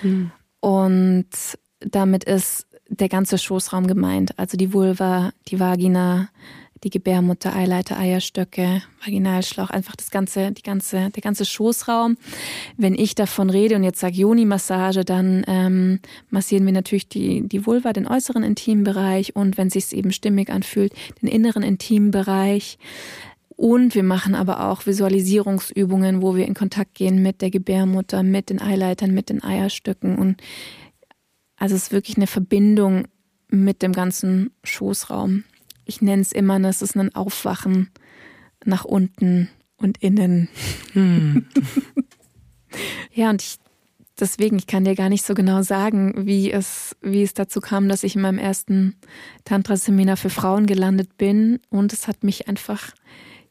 [0.01, 0.31] Mhm.
[0.59, 1.29] Und
[1.79, 4.37] damit ist der ganze Schoßraum gemeint.
[4.37, 6.29] Also die Vulva, die Vagina,
[6.83, 12.17] die Gebärmutter, Eileiter, Eierstöcke, Vaginalschlauch, einfach das ganze, die ganze, der ganze Schoßraum.
[12.77, 15.99] Wenn ich davon rede und jetzt sage Joni-Massage, dann ähm,
[16.29, 20.93] massieren wir natürlich die, die Vulva, den äußeren Intimbereich und wenn sich eben stimmig anfühlt,
[21.21, 22.77] den inneren Intimbereich.
[23.57, 28.49] Und wir machen aber auch Visualisierungsübungen, wo wir in Kontakt gehen mit der Gebärmutter, mit
[28.49, 30.17] den Eileitern, mit den Eierstöcken.
[30.17, 30.37] Und
[31.59, 33.07] also es ist wirklich eine Verbindung
[33.49, 35.43] mit dem ganzen Schoßraum.
[35.85, 37.89] Ich nenne es immer, es ist ein Aufwachen
[38.65, 40.49] nach unten und innen.
[40.93, 41.45] Hm.
[43.13, 43.59] ja, und ich
[44.19, 47.89] deswegen, ich kann dir gar nicht so genau sagen, wie es, wie es dazu kam,
[47.89, 48.95] dass ich in meinem ersten
[49.45, 51.59] Tantra-Seminar für Frauen gelandet bin.
[51.69, 52.93] Und es hat mich einfach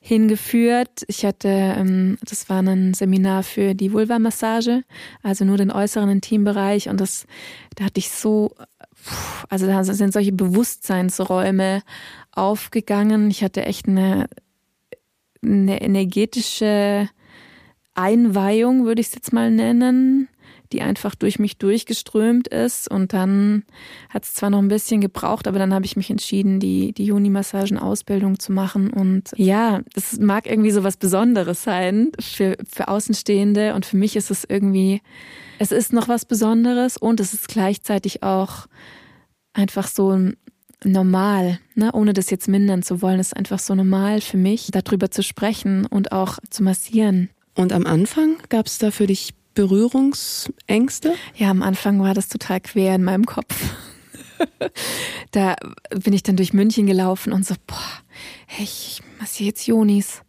[0.08, 1.04] hingeführt.
[1.06, 4.82] Ich hatte, ähm, das war ein Seminar für die Vulva-Massage,
[5.22, 6.88] also nur den äußeren Intimbereich.
[6.88, 7.26] Und das,
[7.76, 8.54] da hatte ich so,
[9.50, 11.82] also da sind solche Bewusstseinsräume
[12.32, 13.30] aufgegangen.
[13.30, 14.30] Ich hatte echt eine,
[15.42, 17.10] eine energetische
[17.94, 20.28] Einweihung, würde ich es jetzt mal nennen
[20.72, 22.90] die einfach durch mich durchgeströmt ist.
[22.90, 23.64] Und dann
[24.10, 27.04] hat es zwar noch ein bisschen gebraucht, aber dann habe ich mich entschieden, die, die
[27.04, 28.90] Juni-Massagen-Ausbildung zu machen.
[28.90, 33.74] Und ja, das mag irgendwie so was Besonderes sein für, für Außenstehende.
[33.74, 35.00] Und für mich ist es irgendwie,
[35.58, 38.66] es ist noch was Besonderes und es ist gleichzeitig auch
[39.52, 40.32] einfach so
[40.84, 41.90] normal, ne?
[41.92, 43.18] ohne das jetzt mindern zu wollen.
[43.18, 47.30] Es ist einfach so normal für mich, darüber zu sprechen und auch zu massieren.
[47.54, 51.14] Und am Anfang gab es da für dich Berührungsängste?
[51.34, 53.56] Ja, am Anfang war das total quer in meinem Kopf.
[55.32, 55.56] da
[55.90, 57.76] bin ich dann durch München gelaufen und so, boah,
[58.46, 60.22] hey, ich massiere jetzt Jonis.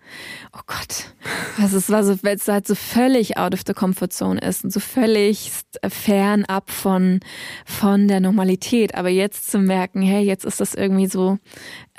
[0.52, 1.14] Oh Gott.
[1.62, 4.64] Also es war so, weil es halt so völlig out of the comfort zone ist
[4.64, 5.52] und so völlig
[5.88, 7.20] fernab von,
[7.66, 8.96] von der Normalität.
[8.96, 11.38] Aber jetzt zu merken, hey, jetzt ist das irgendwie so,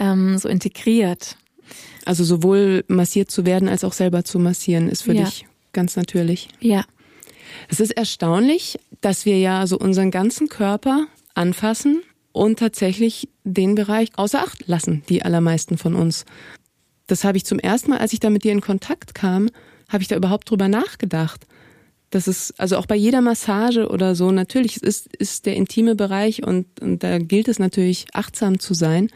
[0.01, 1.37] ähm, so integriert.
[2.07, 5.27] Also sowohl massiert zu werden als auch selber zu massieren ist für ja.
[5.27, 6.49] dich ganz natürlich.
[6.59, 6.85] Ja.
[7.69, 14.11] Es ist erstaunlich, dass wir ja so unseren ganzen Körper anfassen und tatsächlich den Bereich
[14.17, 16.25] außer Acht lassen, die allermeisten von uns.
[17.07, 19.49] Das habe ich zum ersten Mal, als ich da mit dir in Kontakt kam,
[19.89, 21.47] habe ich da überhaupt drüber nachgedacht.
[22.11, 26.43] Das ist also auch bei jeder Massage oder so, natürlich ist, ist der intime Bereich
[26.45, 29.11] und, und da gilt es natürlich achtsam zu sein,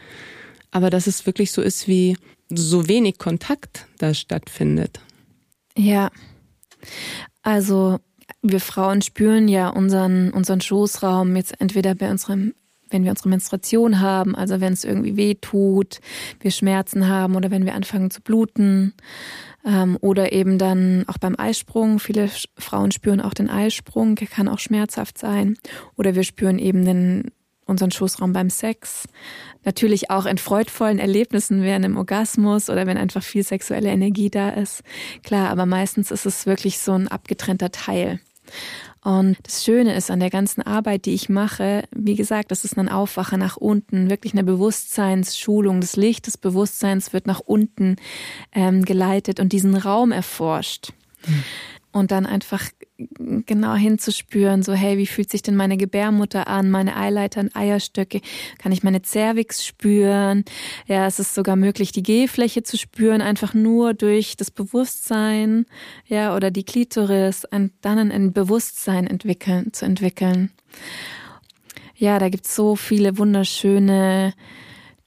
[0.71, 2.17] aber dass es wirklich so ist, wie
[2.49, 5.01] so wenig Kontakt da stattfindet.
[5.77, 6.09] Ja,
[7.41, 7.99] also
[8.41, 12.53] wir Frauen spüren ja unseren, unseren Schoßraum jetzt entweder bei unserem
[12.89, 15.99] wenn wir unsere Menstruation haben, also wenn es irgendwie weh tut,
[16.39, 18.93] wir Schmerzen haben oder wenn wir anfangen zu bluten
[19.65, 21.99] ähm, oder eben dann auch beim Eisprung.
[21.99, 25.57] Viele Frauen spüren auch den Eisprung, der kann auch schmerzhaft sein
[25.95, 27.31] oder wir spüren eben den
[27.65, 29.07] unseren Schoßraum beim Sex.
[29.63, 34.49] Natürlich auch in freudvollen Erlebnissen während im Orgasmus oder wenn einfach viel sexuelle Energie da
[34.49, 34.83] ist.
[35.23, 38.19] Klar, aber meistens ist es wirklich so ein abgetrennter Teil.
[39.03, 42.77] Und das Schöne ist an der ganzen Arbeit, die ich mache, wie gesagt, das ist
[42.77, 45.79] ein Aufwacher nach unten, wirklich eine Bewusstseinsschulung.
[45.79, 47.97] Das Licht des Bewusstseins wird nach unten
[48.51, 50.93] ähm, geleitet und diesen Raum erforscht.
[51.27, 51.43] Mhm
[51.95, 52.61] und dann einfach
[52.97, 58.21] genau hinzuspüren, so hey, wie fühlt sich denn meine Gebärmutter an, meine Eileiter und Eierstöcke,
[58.57, 60.45] kann ich meine Cervix spüren?
[60.87, 65.65] Ja, es ist sogar möglich, die G-Fläche zu spüren, einfach nur durch das Bewusstsein,
[66.07, 70.51] ja, oder die Klitoris, und dann ein Bewusstsein entwickeln, zu entwickeln.
[71.97, 74.33] Ja, da gibt's so viele wunderschöne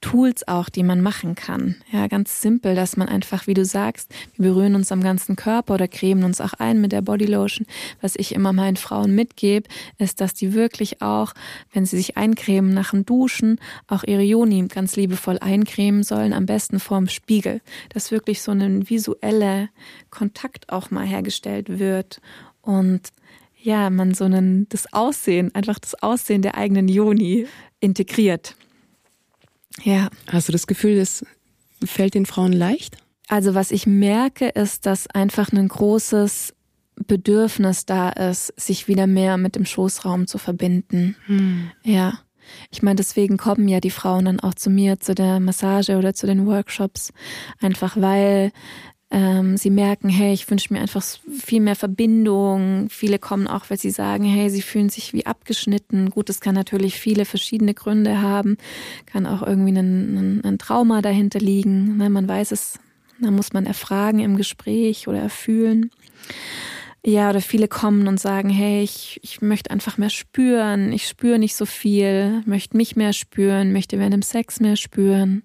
[0.01, 1.75] Tools auch, die man machen kann.
[1.91, 5.73] Ja, ganz simpel, dass man einfach, wie du sagst, wir berühren uns am ganzen Körper
[5.73, 7.67] oder cremen uns auch ein mit der Bodylotion.
[7.99, 11.33] Was ich immer meinen Frauen mitgebe, ist, dass die wirklich auch,
[11.73, 16.45] wenn sie sich eincremen nach dem Duschen, auch ihre Joni ganz liebevoll eincremen sollen, am
[16.45, 19.67] besten vorm Spiegel, dass wirklich so ein visueller
[20.09, 22.21] Kontakt auch mal hergestellt wird
[22.61, 23.09] und
[23.61, 27.47] ja, man so einen, das Aussehen, einfach das Aussehen der eigenen Joni
[27.81, 28.55] integriert.
[29.83, 30.09] Ja.
[30.27, 31.25] Hast du das Gefühl, das
[31.83, 32.97] fällt den Frauen leicht?
[33.27, 36.53] Also was ich merke, ist, dass einfach ein großes
[36.95, 41.15] Bedürfnis da ist, sich wieder mehr mit dem Schoßraum zu verbinden.
[41.27, 41.71] Hm.
[41.83, 42.19] Ja.
[42.71, 46.13] Ich meine, deswegen kommen ja die Frauen dann auch zu mir, zu der Massage oder
[46.15, 47.13] zu den Workshops,
[47.61, 48.51] einfach weil
[49.11, 52.89] ähm, sie merken, hey, ich wünsche mir einfach viel mehr Verbindung.
[52.89, 56.11] Viele kommen auch, weil sie sagen, hey, sie fühlen sich wie abgeschnitten.
[56.11, 58.57] Gut, es kann natürlich viele verschiedene Gründe haben,
[59.07, 61.97] kann auch irgendwie ein, ein, ein Trauma dahinter liegen.
[61.97, 62.79] Ne, man weiß es,
[63.19, 65.89] da muss man erfragen im Gespräch oder erfühlen.
[67.05, 71.39] Ja, oder viele kommen und sagen, hey, ich, ich möchte einfach mehr spüren, ich spüre
[71.39, 75.43] nicht so viel, möchte mich mehr spüren, möchte während dem Sex mehr spüren.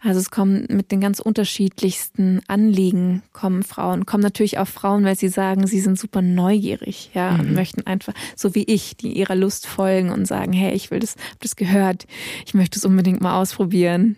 [0.00, 5.16] Also es kommen mit den ganz unterschiedlichsten Anliegen kommen Frauen, kommen natürlich auch Frauen, weil
[5.16, 7.40] sie sagen, sie sind super neugierig, ja, mhm.
[7.40, 11.00] und möchten einfach, so wie ich, die ihrer Lust folgen und sagen, hey, ich will
[11.00, 12.06] das, hab das gehört,
[12.46, 14.16] ich möchte es unbedingt mal ausprobieren.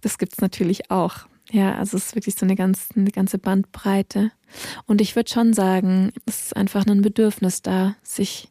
[0.00, 1.28] Das gibt's natürlich auch.
[1.50, 4.32] Ja, also es ist wirklich so eine, ganz, eine ganze Bandbreite.
[4.86, 8.50] Und ich würde schon sagen, es ist einfach ein Bedürfnis da, sich,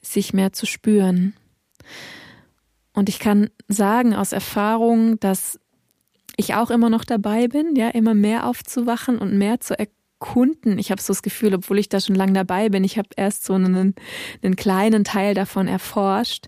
[0.00, 1.34] sich mehr zu spüren.
[2.92, 5.58] Und ich kann sagen aus Erfahrung, dass
[6.36, 10.78] ich auch immer noch dabei bin, ja, immer mehr aufzuwachen und mehr zu erkunden.
[10.78, 13.44] Ich habe so das Gefühl, obwohl ich da schon lange dabei bin, ich habe erst
[13.44, 13.94] so einen,
[14.42, 16.46] einen kleinen Teil davon erforscht.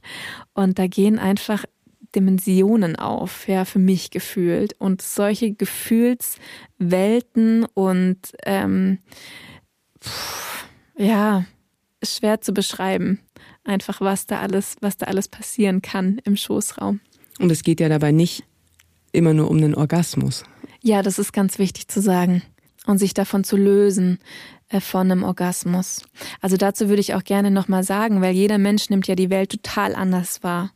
[0.54, 1.64] Und da gehen einfach
[2.16, 4.74] Dimensionen auf, ja, für mich gefühlt.
[4.78, 8.98] Und solche Gefühlswelten und ähm,
[10.02, 10.64] pff,
[10.96, 11.44] ja,
[12.00, 13.20] ist schwer zu beschreiben.
[13.64, 17.00] Einfach, was da alles, was da alles passieren kann im Schoßraum.
[17.38, 18.44] Und es geht ja dabei nicht
[19.12, 20.44] immer nur um den Orgasmus.
[20.82, 22.42] Ja, das ist ganz wichtig zu sagen.
[22.86, 24.20] Und sich davon zu lösen,
[24.80, 26.02] von einem Orgasmus.
[26.40, 29.50] Also dazu würde ich auch gerne nochmal sagen, weil jeder Mensch nimmt ja die Welt
[29.50, 30.72] total anders wahr.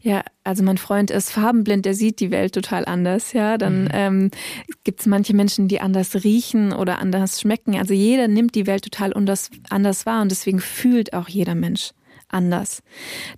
[0.00, 3.32] Ja, also mein Freund ist farbenblind, der sieht die Welt total anders.
[3.32, 3.90] Ja, dann mhm.
[3.92, 4.30] ähm,
[4.84, 7.76] gibt es manche Menschen, die anders riechen oder anders schmecken.
[7.76, 11.92] Also jeder nimmt die Welt total anders, anders wahr und deswegen fühlt auch jeder Mensch
[12.32, 12.82] anders.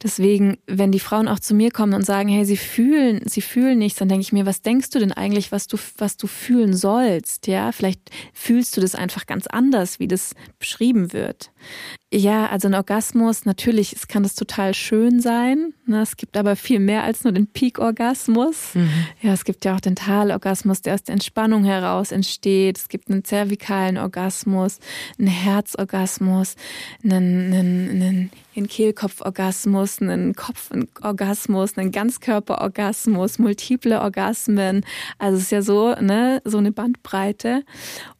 [0.03, 3.79] Deswegen, wenn die Frauen auch zu mir kommen und sagen, hey, sie fühlen, sie fühlen
[3.79, 6.75] nichts, dann denke ich mir, was denkst du denn eigentlich, was du, was du fühlen
[6.75, 7.47] sollst?
[7.47, 11.51] Ja, vielleicht fühlst du das einfach ganz anders, wie das beschrieben wird.
[12.13, 15.75] Ja, also ein Orgasmus, natürlich es kann das total schön sein.
[15.87, 16.01] Ne?
[16.01, 18.75] Es gibt aber viel mehr als nur den Peak-Orgasmus.
[18.75, 18.91] Mhm.
[19.21, 22.79] Ja, es gibt ja auch den Talorgasmus, der aus der Entspannung heraus entsteht.
[22.79, 24.79] Es gibt einen zervikalen Orgasmus,
[25.19, 26.57] einen Herzorgasmus,
[27.03, 34.85] einen, einen, einen, einen Kehlkopforgasmus, einen Kopforgasmus, einen Ganzkörperorgasmus, multiple Orgasmen.
[35.19, 37.63] Also es ist ja so, ne, so eine Bandbreite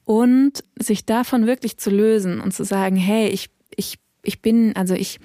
[0.05, 4.95] und sich davon wirklich zu lösen und zu sagen, hey, ich, ich, ich bin, also
[4.95, 5.19] ich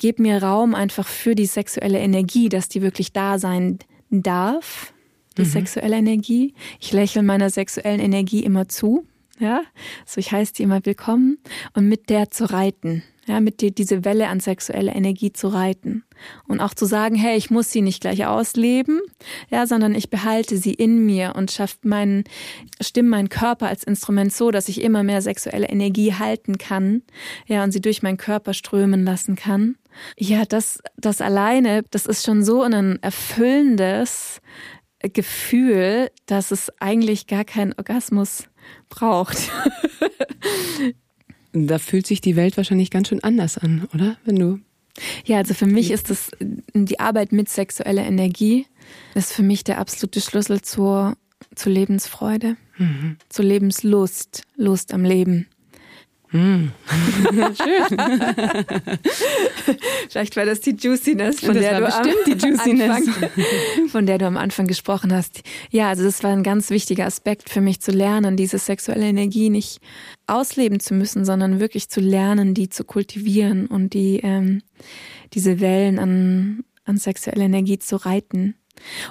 [0.00, 4.92] gebe mir Raum einfach für die sexuelle Energie, dass die wirklich da sein darf,
[5.36, 5.46] die mhm.
[5.46, 6.54] sexuelle Energie.
[6.80, 9.06] Ich lächle meiner sexuellen Energie immer zu,
[9.38, 9.62] ja,
[10.06, 11.38] so ich heiße die immer willkommen
[11.74, 16.02] und mit der zu reiten, ja, mit dir diese Welle an sexueller Energie zu reiten
[16.48, 19.00] und auch zu sagen, hey, ich muss sie nicht gleich ausleben,
[19.50, 22.24] ja, sondern ich behalte sie in mir und schaffe meinen,
[22.80, 27.02] stimme meinen Körper als Instrument so, dass ich immer mehr sexuelle Energie halten kann,
[27.46, 29.76] ja, und sie durch meinen Körper strömen lassen kann.
[30.16, 34.40] Ja, das, das alleine, das ist schon so ein erfüllendes
[35.02, 38.44] Gefühl, dass es eigentlich gar keinen Orgasmus
[38.88, 39.50] braucht.
[41.52, 44.16] Da fühlt sich die Welt wahrscheinlich ganz schön anders an, oder?
[44.24, 44.60] Wenn du.
[45.24, 46.30] Ja, also für mich ist das
[46.74, 48.66] die Arbeit mit sexueller Energie
[49.14, 51.16] ist für mich der absolute Schlüssel zur,
[51.54, 53.16] zur Lebensfreude, mhm.
[53.28, 55.46] zur Lebenslust, Lust am Leben.
[56.32, 56.70] Hm.
[57.56, 57.98] Schön.
[60.08, 63.08] Vielleicht war das die Juiciness, von das der du bestimmt die Juiciness.
[63.08, 65.42] Anfang, von der du am Anfang gesprochen hast.
[65.70, 69.50] Ja, also das war ein ganz wichtiger Aspekt für mich zu lernen, diese sexuelle Energie
[69.50, 69.80] nicht
[70.28, 74.62] ausleben zu müssen, sondern wirklich zu lernen, die zu kultivieren und die ähm,
[75.32, 78.54] diese Wellen an, an sexueller Energie zu reiten.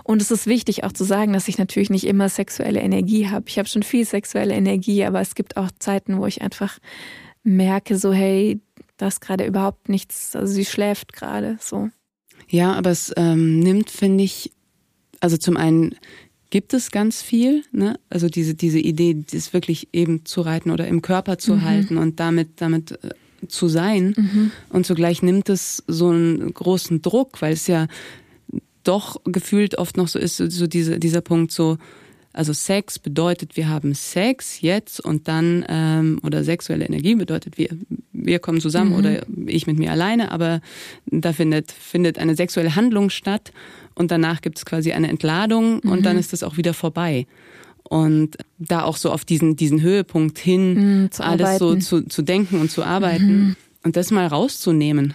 [0.04, 3.46] Und es ist wichtig auch zu sagen, dass ich natürlich nicht immer sexuelle Energie habe.
[3.48, 6.80] Ich habe schon viel sexuelle Energie, aber es gibt auch Zeiten, wo ich einfach
[7.44, 8.60] merke, so hey,
[8.98, 11.90] da ist gerade überhaupt nichts, also sie schläft gerade so.
[12.50, 14.52] Ja, aber es ähm, nimmt, finde ich,
[15.20, 15.96] also zum einen
[16.50, 18.00] gibt es ganz viel, ne?
[18.10, 21.64] Also diese, diese Idee, das wirklich eben zu reiten oder im Körper zu mhm.
[21.64, 23.10] halten und damit, damit äh,
[23.48, 24.16] zu sein.
[24.18, 24.52] Mhm.
[24.70, 27.88] Und zugleich nimmt es so einen großen Druck, weil es ja
[28.90, 31.78] doch gefühlt oft noch so ist, so diese, dieser Punkt so,
[32.34, 37.70] also Sex bedeutet, wir haben Sex jetzt und dann, ähm, oder sexuelle Energie bedeutet, wir,
[38.12, 38.98] wir kommen zusammen mhm.
[38.98, 40.62] oder ich mit mir alleine, aber
[41.06, 43.52] da findet, findet eine sexuelle Handlung statt
[43.94, 45.92] und danach gibt es quasi eine Entladung mhm.
[45.92, 47.28] und dann ist das auch wieder vorbei.
[47.84, 52.60] Und da auch so auf diesen, diesen Höhepunkt hin, mhm, alles so zu, zu denken
[52.60, 53.56] und zu arbeiten mhm.
[53.84, 55.14] und das mal rauszunehmen,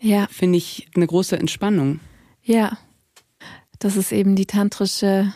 [0.00, 0.26] ja.
[0.30, 2.00] finde ich eine große Entspannung.
[2.42, 2.78] Ja,
[3.80, 5.34] das ist eben die tantrische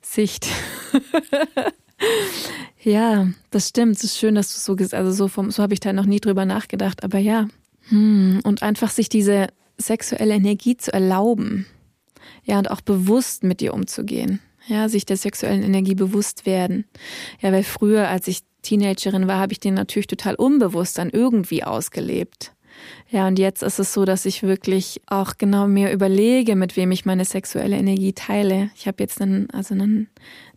[0.00, 0.48] Sicht.
[2.82, 3.96] ja, das stimmt.
[3.96, 6.06] Es ist schön, dass du so gesagt also so vom, so habe ich da noch
[6.06, 7.48] nie drüber nachgedacht, aber ja.
[7.88, 8.40] Hm.
[8.44, 11.66] Und einfach sich diese sexuelle Energie zu erlauben.
[12.44, 14.40] Ja, und auch bewusst mit ihr umzugehen.
[14.68, 16.84] Ja, sich der sexuellen Energie bewusst werden.
[17.40, 21.64] Ja, weil früher, als ich Teenagerin war, habe ich den natürlich total unbewusst dann irgendwie
[21.64, 22.52] ausgelebt.
[23.10, 26.90] Ja, und jetzt ist es so, dass ich wirklich auch genau mir überlege, mit wem
[26.92, 28.70] ich meine sexuelle Energie teile.
[28.74, 30.08] Ich habe jetzt einen, also einen,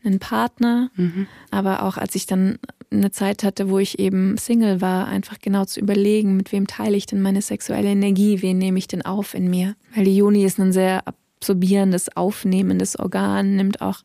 [0.03, 1.27] einen Partner, mhm.
[1.51, 2.59] aber auch als ich dann
[2.91, 6.95] eine Zeit hatte, wo ich eben Single war, einfach genau zu überlegen, mit wem teile
[6.95, 9.75] ich denn meine sexuelle Energie, wen nehme ich denn auf in mir.
[9.93, 13.99] Weil die Juni ist ein sehr absorbierendes, aufnehmendes Organ, nimmt auch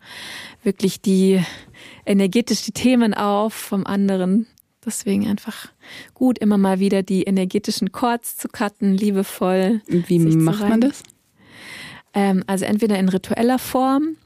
[0.63, 1.41] wirklich die
[2.05, 4.47] energetisch die Themen auf vom anderen.
[4.91, 5.69] Deswegen einfach
[6.15, 9.83] gut, immer mal wieder die energetischen Chords zu cutten, liebevoll.
[9.87, 11.05] Wie macht man das?
[12.13, 14.17] Ähm, also entweder in ritueller Form.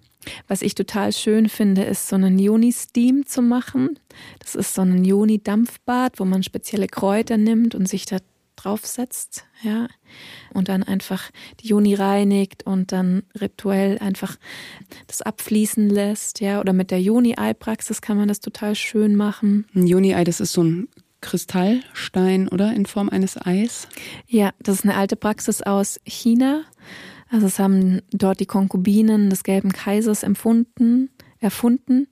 [0.48, 3.98] Was ich total schön finde, ist so einen Yoni-Steam zu machen.
[4.38, 8.16] Das ist so ein Yoni-Dampfbad, wo man spezielle Kräuter nimmt und sich da
[8.56, 9.88] draufsetzt, ja,
[10.52, 14.36] und dann einfach die Juni reinigt und dann rituell einfach
[15.06, 19.66] das abfließen lässt, ja, oder mit der Juni-Ei-Praxis kann man das total schön machen.
[19.74, 20.88] Ein Juni-Ei, das ist so ein
[21.20, 22.74] Kristallstein, oder?
[22.74, 23.88] In Form eines Eis?
[24.26, 26.64] Ja, das ist eine alte Praxis aus China.
[27.30, 31.10] Also es haben dort die Konkubinen des Gelben Kaisers empfunden,
[31.40, 32.08] erfunden.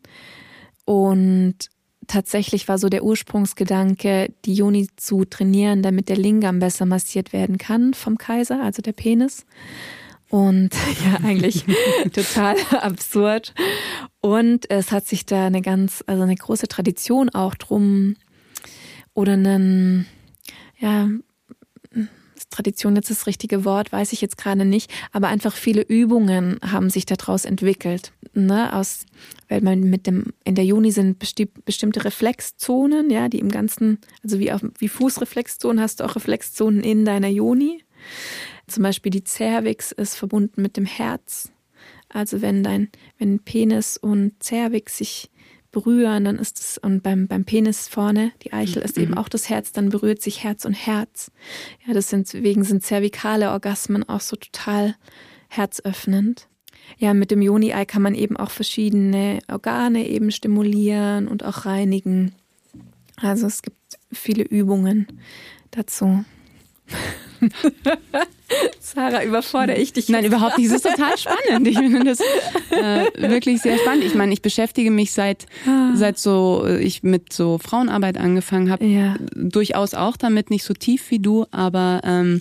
[0.85, 1.69] Und
[2.07, 7.59] tatsächlich war so der Ursprungsgedanke, die Joni zu trainieren, damit der Lingam besser massiert werden
[7.59, 9.47] kann vom Kaiser, also der Penis.
[10.29, 10.71] Und
[11.05, 11.65] ja, eigentlich
[12.13, 13.55] total absurd.
[14.21, 18.17] Und es hat sich da eine ganz, also eine große Tradition auch drum
[19.15, 20.07] oder einen,
[20.79, 21.09] ja,
[22.53, 26.91] Tradition jetzt das richtige Wort, weiß ich jetzt gerade nicht, aber einfach viele Übungen haben
[26.91, 28.13] sich daraus entwickelt.
[28.35, 28.73] Ne?
[28.75, 29.05] Aus,
[29.49, 33.99] weil man mit dem, in der Juni sind besti bestimmte Reflexzonen, ja, die im ganzen,
[34.23, 37.83] also wie, auf, wie Fußreflexzonen hast du auch Reflexzonen in deiner Juni.
[38.69, 41.51] Zum Beispiel die Cervix ist verbunden mit dem Herz.
[42.09, 45.31] Also wenn dein, wenn Penis und Cervix sich
[45.73, 49.03] berühren, dann ist es, und beim, beim Penis vorne, die Eichel ist mhm.
[49.03, 51.33] eben auch das Herz, dann berührt sich Herz und Herz.
[51.87, 54.95] Ja, das sind, wegen sind zervikale Orgasmen auch so total
[55.49, 56.49] herzöffnend.
[56.99, 62.33] Ja, mit dem Joni-Ei kann man eben auch verschiedene Organe eben stimulieren und auch reinigen.
[63.17, 63.77] Also es gibt
[64.13, 65.07] viele Übungen
[65.71, 66.25] dazu.
[68.81, 70.09] Sarah, überfordere ich dich?
[70.09, 70.67] Nein, überhaupt nicht.
[70.69, 71.67] Es ist total spannend.
[71.67, 72.21] Ich finde das
[72.71, 74.05] äh, wirklich sehr spannend.
[74.05, 75.93] Ich meine, ich beschäftige mich seit, ah.
[75.95, 79.17] seit so, ich mit so Frauenarbeit angefangen habe, ja.
[79.35, 82.41] durchaus auch damit, nicht so tief wie du, aber ähm,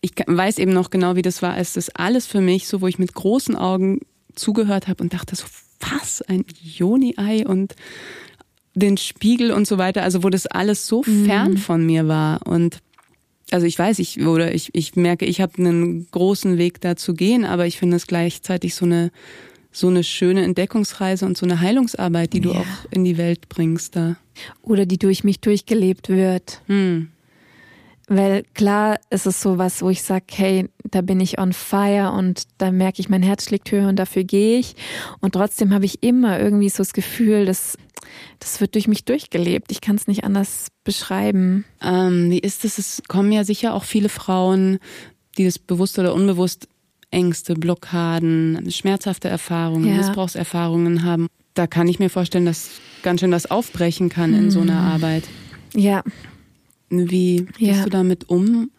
[0.00, 2.86] ich weiß eben noch genau, wie das war, als das alles für mich, so wo
[2.86, 4.00] ich mit großen Augen
[4.34, 5.44] zugehört habe und dachte so,
[5.80, 7.74] was, ein Joni-Ei und
[8.74, 11.56] den Spiegel und so weiter, also wo das alles so fern mhm.
[11.56, 12.78] von mir war und
[13.50, 17.14] also ich weiß, ich oder ich, ich merke, ich habe einen großen Weg da zu
[17.14, 19.10] gehen, aber ich finde es gleichzeitig so eine
[19.72, 22.60] so eine schöne Entdeckungsreise und so eine Heilungsarbeit, die du ja.
[22.60, 24.16] auch in die Welt bringst da.
[24.62, 26.60] Oder die durch mich durchgelebt wird.
[26.66, 27.08] Hm.
[28.12, 32.10] Weil klar ist es so was, wo ich sage, hey, da bin ich on fire
[32.10, 34.74] und da merke ich, mein Herz schlägt höher und dafür gehe ich.
[35.20, 37.78] Und trotzdem habe ich immer irgendwie so das Gefühl, dass
[38.40, 39.70] das wird durch mich durchgelebt.
[39.70, 41.64] Ich kann es nicht anders beschreiben.
[41.80, 42.78] Ähm, wie ist es?
[42.78, 44.80] Es kommen ja sicher auch viele Frauen,
[45.38, 46.66] die das bewusst oder unbewusst
[47.12, 49.98] Ängste, Blockaden, schmerzhafte Erfahrungen, ja.
[49.98, 51.28] Missbrauchserfahrungen haben.
[51.54, 52.70] Da kann ich mir vorstellen, dass
[53.04, 54.92] ganz schön das aufbrechen kann in so einer hm.
[54.94, 55.24] Arbeit.
[55.76, 56.02] Ja.
[56.90, 57.84] Wie gehst ja.
[57.84, 58.70] du damit um?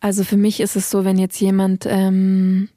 [0.00, 2.68] Also für mich ist es so, wenn jetzt jemand, ähm,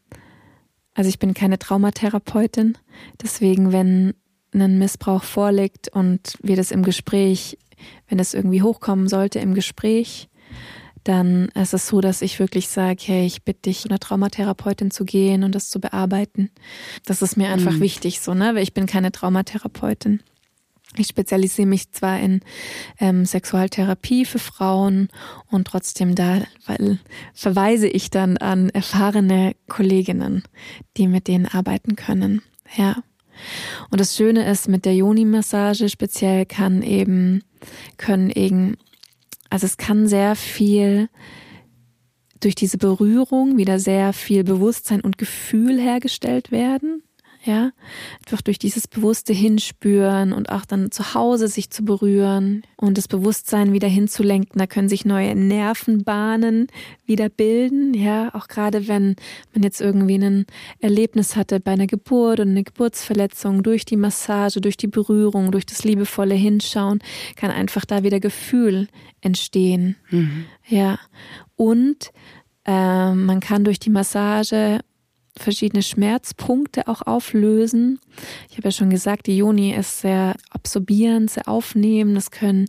[0.94, 2.78] also ich bin keine Traumatherapeutin,
[3.22, 4.14] deswegen wenn
[4.54, 7.58] ein Missbrauch vorliegt und wir das im Gespräch,
[8.08, 10.30] wenn das irgendwie hochkommen sollte im Gespräch,
[11.04, 14.92] dann ist es so, dass ich wirklich sage, hey, ich bitte dich, zu einer Traumatherapeutin
[14.92, 16.50] zu gehen und das zu bearbeiten.
[17.06, 17.82] Das ist mir einfach mhm.
[17.82, 18.56] wichtig, so, ne?
[18.56, 20.22] Weil ich bin keine Traumatherapeutin.
[20.98, 22.42] Ich spezialisiere mich zwar in
[23.00, 25.10] ähm, Sexualtherapie für Frauen
[25.50, 27.00] und trotzdem da weil,
[27.34, 30.44] verweise ich dann an erfahrene Kolleginnen,
[30.98, 32.42] die mit denen arbeiten können.
[32.76, 33.04] Ja.
[33.90, 37.44] Und das Schöne ist, mit der Yoni-Massage speziell kann eben,
[37.98, 38.78] können eben,
[39.50, 41.10] also es kann sehr viel
[42.40, 47.04] durch diese Berührung wieder sehr viel Bewusstsein und Gefühl hergestellt werden
[47.46, 47.72] ja,
[48.26, 53.10] einfach durch dieses bewusste Hinspüren und auch dann zu Hause sich zu berühren und das
[53.10, 54.60] Bewusstsein wieder hinzulenken.
[54.60, 56.68] Da können sich neue Nervenbahnen
[57.06, 59.18] wieder bilden, ja, auch gerade wenn
[59.54, 60.46] man jetzt irgendwie ein
[60.80, 65.66] Erlebnis hatte bei einer Geburt und eine Geburtsverletzung durch die Massage, durch die Berührung, durch
[65.66, 67.00] das liebevolle Hinschauen
[67.36, 68.88] kann einfach da wieder Gefühl
[69.20, 70.46] entstehen, mhm.
[70.68, 70.98] ja,
[71.56, 72.12] und
[72.66, 74.80] äh, man kann durch die Massage
[75.36, 78.00] verschiedene Schmerzpunkte auch auflösen.
[78.50, 82.18] Ich habe ja schon gesagt, die Joni ist sehr absorbierend, sehr aufnehmend.
[82.18, 82.68] Es können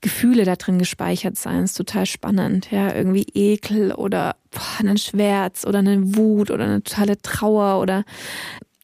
[0.00, 1.62] Gefühle da drin gespeichert sein.
[1.62, 2.70] Das ist total spannend.
[2.70, 8.04] Ja, irgendwie Ekel oder boah, einen Schmerz oder eine Wut oder eine totale Trauer oder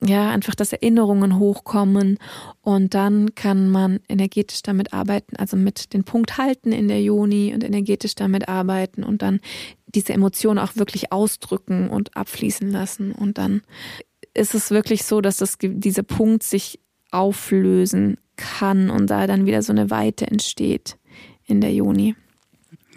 [0.03, 2.19] ja, einfach, dass Erinnerungen hochkommen
[2.61, 7.55] und dann kann man energetisch damit arbeiten, also mit den Punkt halten in der Juni
[7.55, 9.41] und energetisch damit arbeiten und dann
[9.95, 13.63] diese Emotionen auch wirklich ausdrücken und abfließen lassen und dann
[14.35, 16.79] ist es wirklich so, dass das, dieser Punkt sich
[17.11, 20.99] auflösen kann und da dann wieder so eine Weite entsteht
[21.47, 22.15] in der Juni.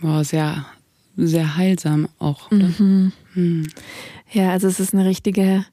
[0.02, 0.66] Wow, sehr,
[1.16, 2.52] sehr heilsam auch.
[2.52, 3.14] Mhm.
[3.34, 3.68] Hm.
[4.32, 5.66] Ja, also es ist eine richtige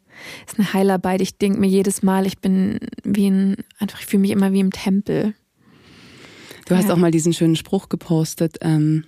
[0.47, 1.21] ist eine Heilarbeit.
[1.21, 4.61] Ich denke mir jedes Mal, ich bin wie ein, einfach, ich fühle mich immer wie
[4.61, 5.35] im Tempel.
[6.67, 6.95] Du hast ja.
[6.95, 9.05] auch mal diesen schönen Spruch gepostet, ähm,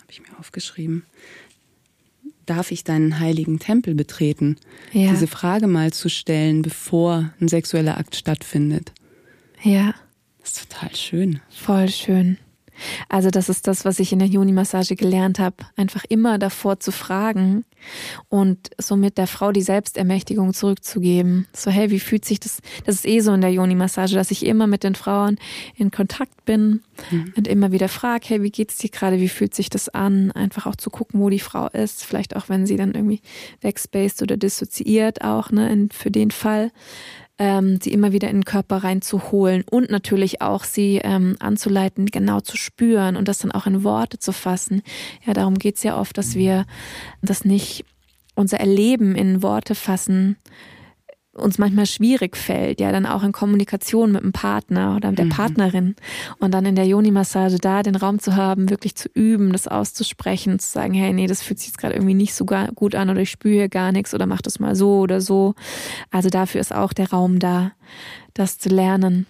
[0.00, 1.04] habe ich mir aufgeschrieben.
[2.46, 4.56] Darf ich deinen heiligen Tempel betreten?
[4.92, 5.10] Ja.
[5.10, 8.92] Diese Frage mal zu stellen, bevor ein sexueller Akt stattfindet.
[9.62, 9.94] Ja.
[10.40, 11.40] Das ist total schön.
[11.48, 12.38] Voll schön.
[13.08, 16.92] Also das ist das, was ich in der Juni-Massage gelernt habe, einfach immer davor zu
[16.92, 17.64] fragen
[18.28, 21.46] und somit der Frau die Selbstermächtigung zurückzugeben.
[21.52, 22.60] So, hey, wie fühlt sich das?
[22.84, 25.36] Das ist eh so in der Juni-Massage, dass ich immer mit den Frauen
[25.76, 27.32] in Kontakt bin mhm.
[27.36, 29.20] und immer wieder frage, hey, wie geht's dir gerade?
[29.20, 30.30] Wie fühlt sich das an?
[30.32, 32.04] Einfach auch zu gucken, wo die Frau ist.
[32.04, 33.20] Vielleicht auch, wenn sie dann irgendwie
[33.60, 36.70] wegspaced oder dissoziiert auch, ne, für den Fall
[37.38, 42.40] ähm, sie immer wieder in den Körper reinzuholen und natürlich auch sie ähm, anzuleiten, genau
[42.40, 44.82] zu spüren und das dann auch in Worte zu fassen.
[45.26, 46.64] Ja, darum geht's ja oft, dass wir
[47.22, 47.84] das nicht
[48.34, 50.36] unser Erleben in Worte fassen
[51.34, 55.26] uns manchmal schwierig fällt, ja, dann auch in Kommunikation mit dem Partner oder mit der
[55.26, 55.30] mhm.
[55.30, 55.96] Partnerin
[56.38, 60.58] und dann in der Yoni-Massage da den Raum zu haben, wirklich zu üben, das auszusprechen,
[60.58, 63.20] zu sagen, hey, nee, das fühlt sich jetzt gerade irgendwie nicht so gut an oder
[63.20, 65.54] ich spüre hier gar nichts oder mach das mal so oder so.
[66.10, 67.72] Also dafür ist auch der Raum da,
[68.32, 69.26] das zu lernen.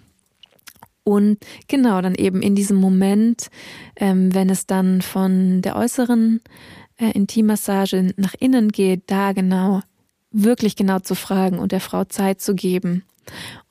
[1.04, 1.38] Und
[1.68, 3.50] genau, dann eben in diesem Moment,
[3.96, 6.40] ähm, wenn es dann von der äußeren
[6.98, 9.82] äh, Intimmassage nach innen geht, da genau
[10.34, 13.04] wirklich genau zu fragen und der Frau Zeit zu geben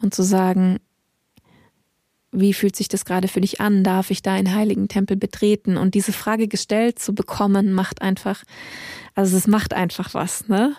[0.02, 0.80] und zu sagen,
[2.32, 3.84] wie fühlt sich das gerade für dich an?
[3.84, 5.78] Darf ich da einen heiligen Tempel betreten?
[5.78, 8.44] Und diese Frage gestellt zu bekommen, macht einfach,
[9.14, 10.76] also es macht einfach was, ne?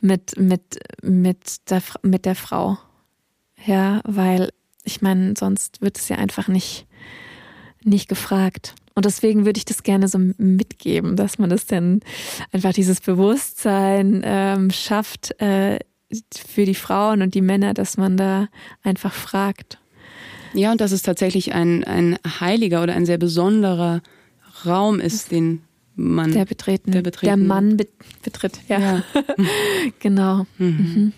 [0.00, 2.78] Mit, mit, mit der, mit der Frau.
[3.64, 4.50] Ja, weil
[4.82, 6.86] ich meine, sonst wird es ja einfach nicht,
[7.84, 8.74] nicht gefragt.
[8.98, 12.00] Und deswegen würde ich das gerne so mitgeben, dass man das dann
[12.50, 15.78] einfach dieses Bewusstsein ähm, schafft äh,
[16.34, 18.48] für die Frauen und die Männer, dass man da
[18.82, 19.78] einfach fragt.
[20.52, 24.02] Ja, und dass es tatsächlich ein, ein heiliger oder ein sehr besonderer
[24.66, 25.62] Raum ist, den
[25.94, 26.32] man.
[26.32, 26.90] Der betreten.
[26.90, 27.26] Der, betreten.
[27.26, 27.86] der Mann be
[28.24, 28.80] betritt, ja.
[28.80, 29.04] ja.
[30.00, 30.44] genau.
[30.58, 30.66] Mhm.
[30.66, 31.12] Mhm.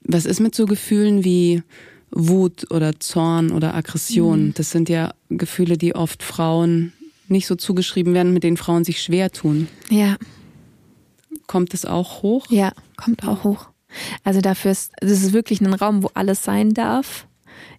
[0.00, 1.62] Was ist mit so Gefühlen wie
[2.10, 4.46] Wut oder Zorn oder Aggression?
[4.46, 4.54] Mhm.
[4.54, 6.92] Das sind ja Gefühle, die oft Frauen
[7.28, 9.68] nicht so zugeschrieben werden, mit denen Frauen sich schwer tun.
[9.90, 10.16] Ja.
[11.46, 12.46] Kommt es auch hoch?
[12.50, 13.68] Ja, kommt auch hoch.
[14.24, 17.26] Also dafür ist, es ist wirklich ein Raum, wo alles sein darf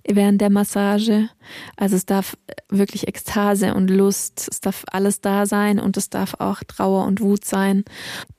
[0.08, 1.30] während der Massage.
[1.76, 2.38] Also es darf
[2.70, 7.22] wirklich Ekstase und Lust, es darf alles da sein und es darf auch Trauer und
[7.22, 7.84] Wut sein.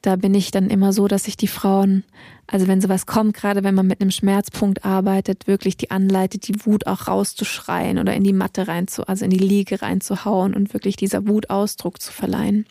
[0.03, 2.05] Da bin ich dann immer so, dass ich die Frauen,
[2.47, 6.65] also wenn sowas kommt, gerade wenn man mit einem Schmerzpunkt arbeitet, wirklich die anleitet, die
[6.65, 10.97] Wut auch rauszuschreien oder in die Matte reinzu, also in die Liege reinzuhauen und wirklich
[10.97, 12.67] dieser Wut Ausdruck zu verleihen.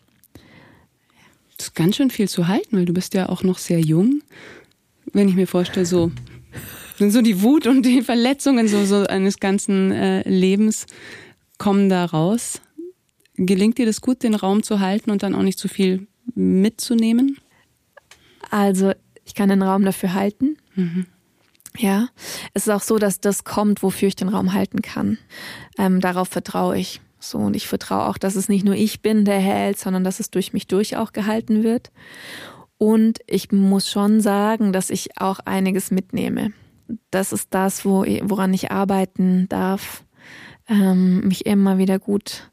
[1.56, 4.22] Das ist ganz schön viel zu halten, weil du bist ja auch noch sehr jung.
[5.12, 6.12] Wenn ich mir vorstelle, so
[6.98, 10.86] so die Wut und die Verletzungen so, so eines ganzen äh, Lebens
[11.58, 12.60] kommen da raus.
[13.36, 17.38] Gelingt dir das gut, den Raum zu halten und dann auch nicht zu viel mitzunehmen?
[18.50, 18.92] Also
[19.24, 20.56] ich kann den Raum dafür halten.
[20.74, 21.06] Mhm.
[21.76, 22.08] Ja,
[22.54, 25.18] es ist auch so, dass das kommt, wofür ich den Raum halten kann.
[25.78, 27.00] Ähm, darauf vertraue ich.
[27.20, 30.18] So, und ich vertraue auch, dass es nicht nur ich bin, der hält, sondern dass
[30.18, 31.90] es durch mich durch auch gehalten wird.
[32.78, 36.52] Und ich muss schon sagen, dass ich auch einiges mitnehme
[37.10, 40.04] das ist das, wo, woran ich arbeiten darf,
[40.68, 42.50] ähm, mich immer wieder gut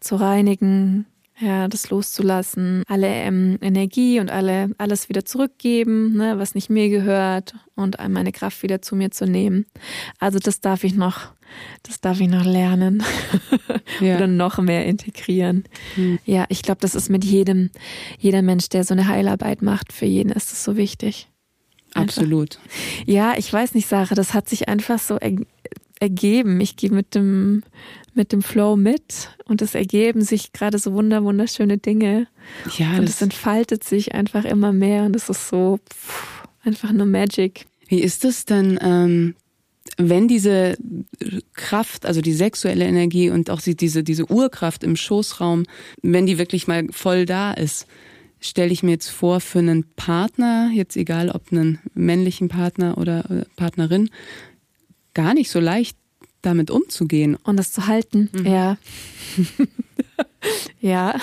[0.00, 1.06] zu reinigen,
[1.38, 6.88] ja, das loszulassen, alle ähm, Energie und alle alles wieder zurückgeben, ne, was nicht mir
[6.88, 9.66] gehört und meine Kraft wieder zu mir zu nehmen.
[10.18, 11.34] Also das darf ich noch,
[11.82, 13.02] das darf ich noch lernen
[14.00, 14.16] ja.
[14.16, 15.64] oder noch mehr integrieren.
[15.94, 16.18] Hm.
[16.24, 17.70] Ja, ich glaube, das ist mit jedem,
[18.18, 21.28] jeder Mensch, der so eine Heilarbeit macht, für jeden ist es so wichtig.
[22.02, 22.58] Absolut.
[23.06, 25.36] Ja, ich weiß nicht, Sarah, das hat sich einfach so er
[25.98, 26.60] ergeben.
[26.60, 27.62] Ich gehe mit dem,
[28.14, 32.26] mit dem Flow mit und es ergeben sich gerade so wunder, wunderschöne Dinge.
[32.76, 37.06] Ja, und es entfaltet sich einfach immer mehr und es ist so pff, einfach nur
[37.06, 37.66] Magic.
[37.88, 39.34] Wie ist es denn, ähm,
[39.96, 40.76] wenn diese
[41.54, 45.64] Kraft, also die sexuelle Energie und auch diese, diese Urkraft im Schoßraum,
[46.02, 47.86] wenn die wirklich mal voll da ist,
[48.48, 53.30] stelle ich mir jetzt vor, für einen Partner, jetzt egal ob einen männlichen Partner oder
[53.30, 54.10] äh, Partnerin,
[55.14, 55.96] gar nicht so leicht
[56.42, 57.36] damit umzugehen.
[57.36, 58.46] Und das zu halten, mhm.
[58.46, 58.78] ja.
[60.80, 61.18] ja,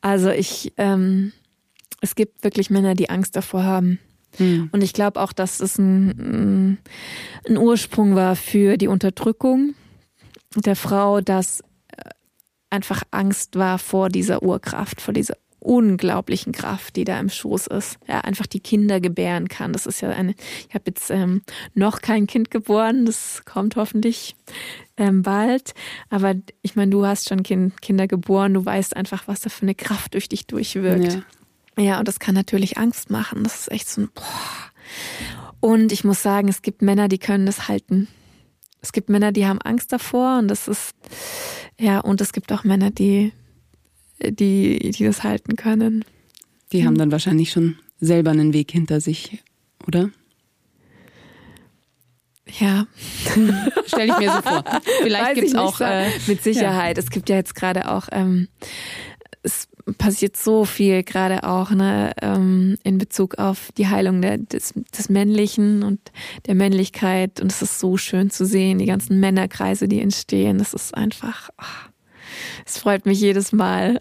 [0.00, 1.32] also ich, ähm,
[2.00, 3.98] es gibt wirklich Männer, die Angst davor haben.
[4.38, 4.68] Mhm.
[4.72, 6.78] Und ich glaube auch, dass es ein,
[7.48, 9.74] ein Ursprung war für die Unterdrückung
[10.56, 12.10] der Frau, dass äh,
[12.70, 17.98] einfach Angst war vor dieser Urkraft, vor dieser unglaublichen Kraft, die da im Schoß ist.
[18.06, 19.72] Ja, einfach die Kinder gebären kann.
[19.72, 20.34] Das ist ja eine,
[20.68, 21.42] ich habe jetzt ähm,
[21.74, 24.36] noch kein Kind geboren, das kommt hoffentlich
[24.96, 25.74] ähm, bald.
[26.10, 29.62] Aber ich meine, du hast schon kind, Kinder geboren, du weißt einfach, was da für
[29.62, 31.24] eine Kraft durch dich durchwirkt.
[31.76, 31.82] Ja.
[31.82, 33.42] ja, und das kann natürlich Angst machen.
[33.42, 34.24] Das ist echt so ein boah.
[35.60, 38.08] Und ich muss sagen, es gibt Männer, die können das halten.
[38.82, 40.94] Es gibt Männer, die haben Angst davor und das ist,
[41.80, 43.32] ja, und es gibt auch Männer, die,
[44.22, 46.04] die, die das halten können.
[46.72, 46.86] Die mhm.
[46.86, 49.42] haben dann wahrscheinlich schon selber einen Weg hinter sich,
[49.86, 50.10] oder?
[52.58, 52.86] Ja.
[53.86, 54.64] Stelle ich mir so vor.
[55.02, 55.80] Vielleicht gibt es auch.
[55.80, 56.96] Äh, mit Sicherheit.
[56.96, 57.02] Ja.
[57.02, 58.48] Es gibt ja jetzt gerade auch, ähm,
[59.42, 64.72] es passiert so viel, gerade auch ne, ähm, in Bezug auf die Heilung der, des,
[64.96, 66.00] des Männlichen und
[66.46, 67.40] der Männlichkeit.
[67.40, 70.58] Und es ist so schön zu sehen, die ganzen Männerkreise, die entstehen.
[70.58, 71.50] Das ist einfach.
[71.58, 71.93] Oh
[72.66, 74.00] es freut mich jedes Mal.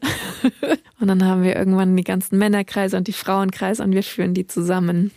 [1.00, 4.48] Und dann haben wir irgendwann die ganzen Männerkreise und die Frauenkreise und wir führen die
[4.48, 5.12] zusammen.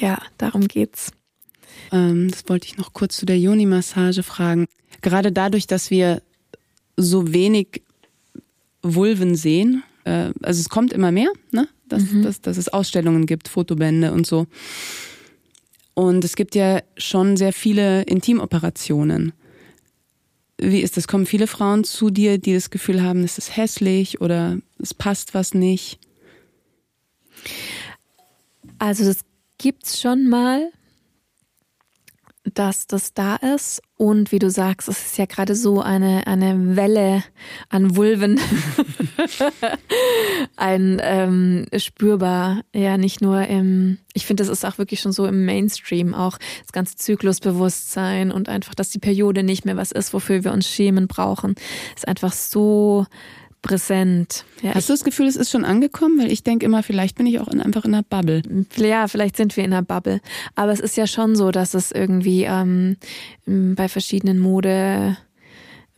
[0.00, 1.12] Ja, darum geht's.
[1.92, 4.66] Ähm, das wollte ich noch kurz zu der Joni-Massage fragen.
[5.02, 6.20] Gerade dadurch, dass wir
[6.96, 7.82] so wenig
[8.82, 11.68] Vulven sehen, äh, also es kommt immer mehr, ne?
[11.88, 12.22] dass, mhm.
[12.22, 14.46] dass, dass es Ausstellungen gibt, Fotobände und so.
[15.94, 19.32] Und es gibt ja schon sehr viele Intimoperationen.
[20.58, 21.08] Wie ist das?
[21.08, 25.34] Kommen viele Frauen zu dir, die das Gefühl haben, es ist hässlich oder es passt
[25.34, 25.98] was nicht?
[28.78, 29.20] Also das
[29.58, 30.70] gibt's schon mal
[32.54, 33.82] dass das da ist.
[33.98, 37.24] Und wie du sagst, es ist ja gerade so eine, eine Welle
[37.70, 38.38] an Vulven.
[40.56, 45.24] Ein ähm, spürbar, ja, nicht nur im, ich finde, das ist auch wirklich schon so
[45.24, 50.12] im Mainstream, auch das ganze Zyklusbewusstsein und einfach, dass die Periode nicht mehr was ist,
[50.12, 51.54] wofür wir uns schämen brauchen,
[51.94, 53.06] ist einfach so
[53.66, 54.44] präsent.
[54.62, 56.18] Ja, Hast du das Gefühl, es ist schon angekommen?
[56.18, 58.42] Weil ich denke immer, vielleicht bin ich auch in, einfach in einer Bubble.
[58.76, 60.20] Ja, vielleicht sind wir in einer Bubble.
[60.54, 62.96] Aber es ist ja schon so, dass es irgendwie ähm,
[63.46, 65.16] bei verschiedenen Mode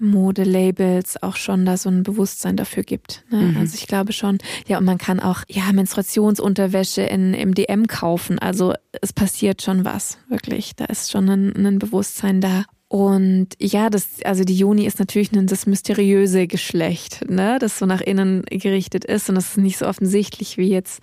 [0.01, 3.25] Modelabels auch schon da so ein Bewusstsein dafür gibt.
[3.31, 3.39] Ne?
[3.39, 3.57] Mhm.
[3.57, 8.39] Also ich glaube schon, ja, und man kann auch ja Menstruationsunterwäsche in, im DM kaufen.
[8.39, 10.77] Also es passiert schon was, wirklich.
[10.77, 12.65] Da ist schon ein, ein Bewusstsein da.
[12.91, 18.01] Und ja, das, also die Joni ist natürlich das mysteriöse Geschlecht, ne, das so nach
[18.01, 21.03] innen gerichtet ist und das ist nicht so offensichtlich wie jetzt,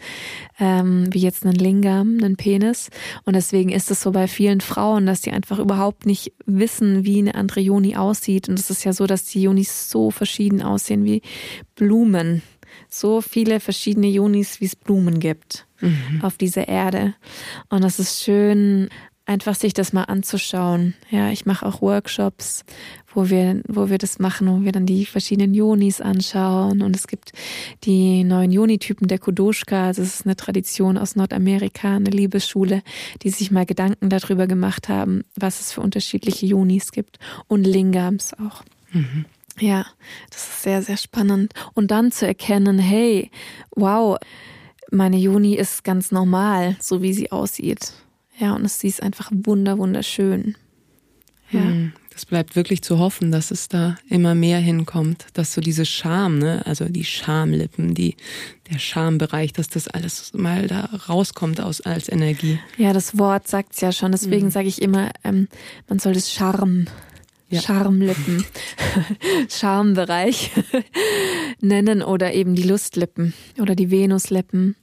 [0.60, 2.90] ähm, wie jetzt ein Lingam, ein Penis.
[3.26, 7.20] Und deswegen ist es so bei vielen Frauen, dass die einfach überhaupt nicht wissen, wie
[7.20, 8.50] eine andere Joni aussieht.
[8.50, 11.22] Und es ist ja so, dass die Jonis so verschieden aussehen wie
[11.76, 12.42] Blumen.
[12.90, 16.22] So viele verschiedene Jonis, wie es Blumen gibt mhm.
[16.24, 17.14] auf dieser Erde.
[17.70, 18.90] Und das ist schön
[19.26, 20.93] einfach sich das mal anzuschauen.
[21.09, 22.63] Ja, ich mache auch Workshops,
[23.13, 26.82] wo wir, wo wir das machen, wo wir dann die verschiedenen Yonis anschauen.
[26.82, 27.32] Und es gibt
[27.84, 29.88] die neuen Yoni-Typen der Kudoshka.
[29.88, 32.84] Das ist eine Tradition aus Nordamerika, eine Liebesschule,
[33.23, 37.19] die sich mal Gedanken darüber gemacht haben, was es für unterschiedliche Yonis gibt.
[37.47, 38.63] Und Lingams auch.
[38.91, 39.26] Mhm.
[39.59, 39.86] Ja,
[40.30, 41.53] das ist sehr, sehr spannend.
[41.73, 43.32] Und dann zu erkennen, hey,
[43.71, 44.17] wow,
[44.91, 47.93] meine Juni ist ganz normal, so wie sie aussieht.
[48.38, 50.56] Ja, und es ist einfach wunder, wunderschön.
[51.52, 51.62] Ja.
[51.62, 55.86] Hm, das bleibt wirklich zu hoffen, dass es da immer mehr hinkommt, dass so diese
[55.86, 58.16] Scham, ne, also die Schamlippen, die,
[58.72, 62.60] der Schambereich, dass das alles mal da rauskommt aus, als Energie.
[62.78, 64.52] Ja, das Wort sagt's ja schon, deswegen mhm.
[64.52, 65.48] sage ich immer, ähm,
[65.88, 66.86] man soll das Charme
[67.50, 67.62] ja.
[67.62, 68.46] Charmlippen,
[69.50, 70.52] Charmbereich
[71.62, 74.76] nennen oder eben die Lustlippen oder die Venuslippen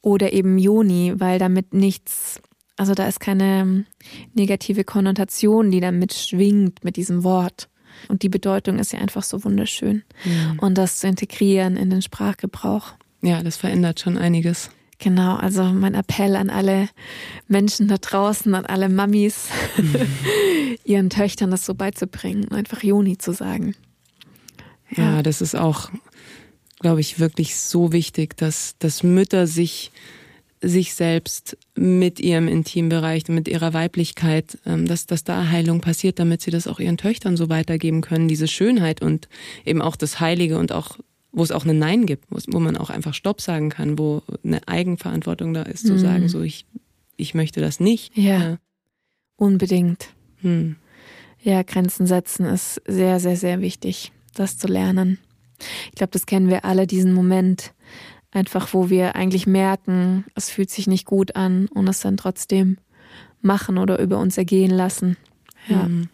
[0.00, 2.40] oder eben Joni, weil damit nichts
[2.80, 3.84] also da ist keine
[4.32, 7.68] negative Konnotation, die damit schwingt mit diesem Wort.
[8.08, 10.02] Und die Bedeutung ist ja einfach so wunderschön.
[10.24, 10.58] Mhm.
[10.60, 12.94] Und das zu integrieren in den Sprachgebrauch.
[13.20, 14.70] Ja, das verändert schon einiges.
[14.98, 16.88] Genau, also mein Appell an alle
[17.48, 19.48] Menschen da draußen, an alle Mamis,
[20.84, 23.74] ihren Töchtern das so beizubringen, einfach Joni zu sagen.
[24.96, 25.90] Ja, ja das ist auch,
[26.80, 29.92] glaube ich, wirklich so wichtig, dass, dass Mütter sich
[30.62, 36.42] sich selbst mit ihrem Intimbereich, mit ihrer Weiblichkeit, ähm, dass, dass da Heilung passiert, damit
[36.42, 39.28] sie das auch ihren Töchtern so weitergeben können, diese Schönheit und
[39.64, 40.98] eben auch das Heilige und auch
[41.32, 44.66] wo es auch ein Nein gibt, wo man auch einfach Stopp sagen kann, wo eine
[44.66, 45.98] Eigenverantwortung da ist, zu mhm.
[45.98, 46.66] sagen, so ich,
[47.16, 48.16] ich möchte das nicht.
[48.16, 48.58] Ja, ja.
[49.36, 50.08] unbedingt.
[50.40, 50.76] Hm.
[51.42, 55.18] Ja, Grenzen setzen ist sehr, sehr, sehr wichtig, das zu lernen.
[55.86, 57.72] Ich glaube, das kennen wir alle, diesen Moment,
[58.32, 62.78] einfach wo wir eigentlich merken, es fühlt sich nicht gut an und es dann trotzdem
[63.42, 65.16] machen oder über uns ergehen lassen.
[65.68, 65.88] Ja.
[65.88, 66.08] Mhm.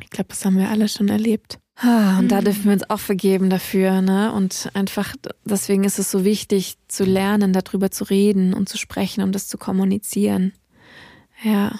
[0.00, 1.58] Ich glaube, das haben wir alle schon erlebt.
[1.76, 4.32] Ah, und da dürfen wir uns auch vergeben dafür, ne?
[4.32, 5.14] Und einfach,
[5.44, 9.48] deswegen ist es so wichtig zu lernen, darüber zu reden und zu sprechen und das
[9.48, 10.52] zu kommunizieren.
[11.42, 11.78] Ja.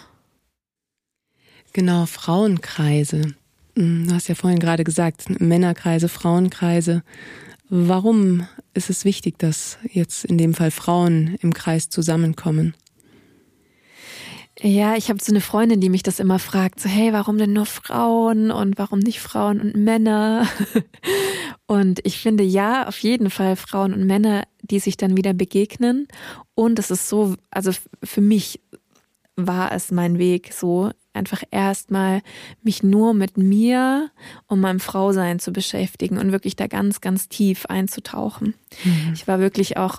[1.73, 3.35] Genau, Frauenkreise.
[3.77, 7.03] Hm, du hast ja vorhin gerade gesagt, Männerkreise, Frauenkreise.
[7.69, 12.75] Warum ist es wichtig, dass jetzt in dem Fall Frauen im Kreis zusammenkommen?
[14.61, 17.53] Ja, ich habe so eine Freundin, die mich das immer fragt, so hey, warum denn
[17.53, 20.49] nur Frauen und warum nicht Frauen und Männer?
[21.67, 26.09] Und ich finde ja, auf jeden Fall Frauen und Männer, die sich dann wieder begegnen.
[26.55, 28.61] Und es ist so, also für mich
[29.35, 32.23] war es mein Weg so, einfach erstmal
[32.63, 34.11] mich nur mit mir
[34.47, 38.55] und meinem Frausein zu beschäftigen und wirklich da ganz, ganz tief einzutauchen.
[38.85, 39.13] Mhm.
[39.15, 39.99] Ich war wirklich auch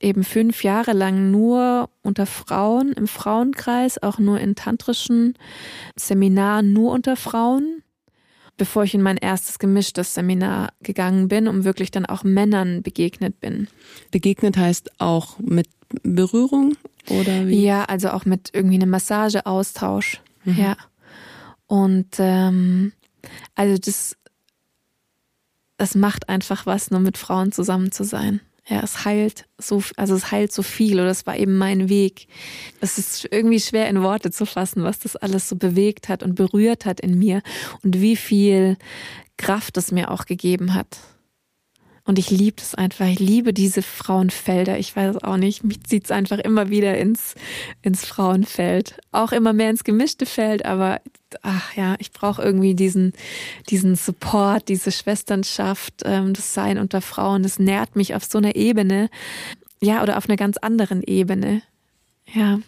[0.00, 5.34] eben fünf Jahre lang nur unter Frauen im Frauenkreis, auch nur in tantrischen
[5.96, 7.82] Seminaren nur unter Frauen,
[8.56, 13.40] bevor ich in mein erstes gemischtes Seminar gegangen bin, um wirklich dann auch Männern begegnet
[13.40, 13.68] bin.
[14.10, 15.68] Begegnet heißt auch mit
[16.02, 16.76] Berührung
[17.08, 17.62] oder wie?
[17.62, 20.20] Ja, also auch mit irgendwie einem Massageaustausch.
[20.44, 20.54] Mhm.
[20.56, 20.76] Ja.
[21.66, 22.92] Und ähm,
[23.54, 24.16] also das,
[25.76, 28.40] das macht einfach was, nur mit Frauen zusammen zu sein.
[28.68, 32.28] Ja, es heilt so, also es heilt so viel oder es war eben mein Weg.
[32.80, 36.36] Es ist irgendwie schwer in Worte zu fassen, was das alles so bewegt hat und
[36.36, 37.42] berührt hat in mir
[37.82, 38.76] und wie viel
[39.36, 40.98] Kraft es mir auch gegeben hat.
[42.10, 43.06] Und ich liebe es einfach.
[43.06, 44.76] Ich liebe diese Frauenfelder.
[44.80, 45.62] Ich weiß auch nicht.
[45.62, 47.36] Mich zieht es einfach immer wieder ins,
[47.82, 48.98] ins Frauenfeld.
[49.12, 50.64] Auch immer mehr ins gemischte Feld.
[50.64, 51.00] Aber
[51.42, 53.12] ach ja, ich brauche irgendwie diesen,
[53.68, 57.44] diesen Support, diese Schwesternschaft, ähm, das Sein unter Frauen.
[57.44, 59.08] Das nährt mich auf so einer Ebene.
[59.80, 61.62] Ja, oder auf einer ganz anderen Ebene.
[62.34, 62.58] Ja.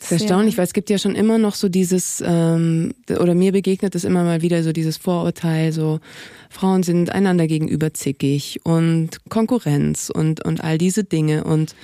[0.00, 3.52] Das ist erstaunlich, weil es gibt ja schon immer noch so dieses, ähm, oder mir
[3.52, 6.00] begegnet es immer mal wieder so dieses Vorurteil, so
[6.48, 11.44] Frauen sind einander gegenüber zickig und Konkurrenz und, und all diese Dinge.
[11.44, 11.74] Und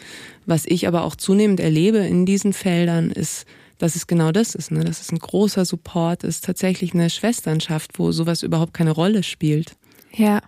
[0.47, 3.45] was ich aber auch zunehmend erlebe in diesen Feldern ist,
[3.79, 4.83] dass es genau das ist, ne?
[4.83, 9.77] dass es ein großer Support ist, tatsächlich eine Schwesternschaft, wo sowas überhaupt keine Rolle spielt.
[10.15, 10.41] Ja,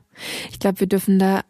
[0.50, 1.42] ich glaube, wir dürfen da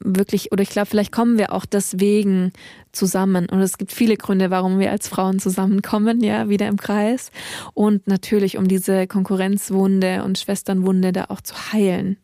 [0.00, 2.52] wirklich, oder ich glaube, vielleicht kommen wir auch deswegen
[2.92, 3.48] zusammen.
[3.48, 7.30] Und es gibt viele Gründe, warum wir als Frauen zusammenkommen, ja, wieder im Kreis.
[7.74, 12.16] Und natürlich, um diese Konkurrenzwunde und Schwesternwunde da auch zu heilen.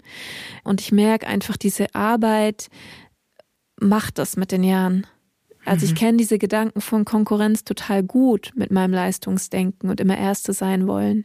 [0.65, 2.69] Und ich merke einfach, diese Arbeit
[3.81, 5.07] macht das mit den Jahren.
[5.65, 5.97] Also ich mhm.
[5.97, 11.25] kenne diese Gedanken von Konkurrenz total gut mit meinem Leistungsdenken und immer Erste sein wollen.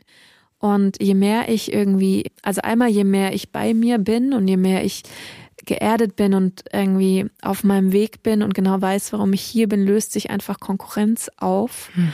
[0.59, 4.57] Und je mehr ich irgendwie, also einmal je mehr ich bei mir bin und je
[4.57, 5.03] mehr ich
[5.67, 9.85] geerdet bin und irgendwie auf meinem Weg bin und genau weiß, warum ich hier bin,
[9.85, 11.91] löst sich einfach Konkurrenz auf.
[11.93, 12.11] Hm.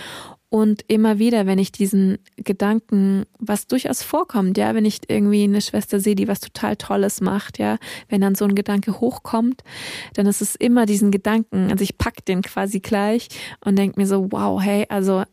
[0.49, 5.61] Und immer wieder, wenn ich diesen Gedanken, was durchaus vorkommt, ja, wenn ich irgendwie eine
[5.61, 7.77] Schwester sehe, die was total Tolles macht, ja,
[8.07, 9.63] wenn dann so ein Gedanke hochkommt,
[10.13, 13.29] dann ist es immer diesen Gedanken, also ich pack den quasi gleich
[13.65, 15.23] und denke mir so, wow, hey, also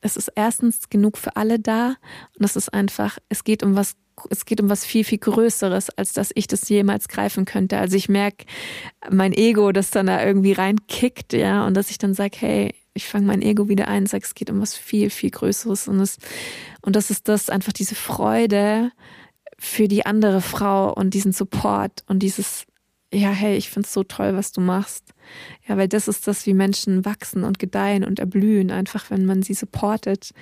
[0.00, 1.96] es ist erstens genug für alle da
[2.38, 3.96] und es ist einfach, es geht um was
[4.30, 7.78] es geht um was viel, viel Größeres, als dass ich das jemals greifen könnte.
[7.78, 8.44] Also ich merke
[9.10, 13.06] mein Ego, das dann da irgendwie reinkickt, ja, und dass ich dann sage, hey, ich
[13.06, 15.88] fange mein Ego wieder ein, sage, es geht um was viel, viel Größeres.
[15.88, 16.18] Und das,
[16.82, 18.90] und das ist das, einfach diese Freude
[19.58, 22.66] für die andere Frau und diesen Support und dieses,
[23.12, 25.14] ja, hey, ich find's so toll, was du machst.
[25.66, 29.42] Ja, weil das ist das, wie Menschen wachsen und gedeihen und erblühen, einfach wenn man
[29.42, 30.32] sie supportet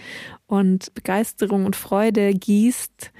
[0.46, 3.12] und Begeisterung und Freude gießt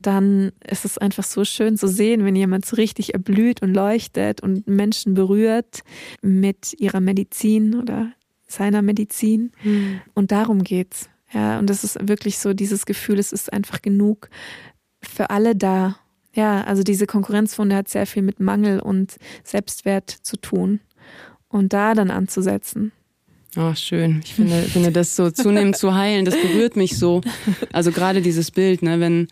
[0.00, 4.40] dann ist es einfach so schön zu sehen, wenn jemand so richtig erblüht und leuchtet
[4.40, 5.80] und Menschen berührt
[6.22, 8.12] mit ihrer Medizin oder
[8.46, 9.52] seiner Medizin.
[9.62, 10.00] Mhm.
[10.14, 11.08] Und darum geht's.
[11.32, 14.30] Ja, und das ist wirklich so dieses Gefühl, es ist einfach genug
[15.02, 15.96] für alle da.
[16.38, 20.78] Ja, also diese Konkurrenzfunde hat sehr viel mit Mangel und Selbstwert zu tun.
[21.48, 22.92] Und da dann anzusetzen.
[23.56, 24.20] Oh, schön.
[24.24, 27.22] Ich finde, finde das so zunehmend zu heilen, das berührt mich so.
[27.72, 29.26] Also gerade dieses Bild, ne, wenn,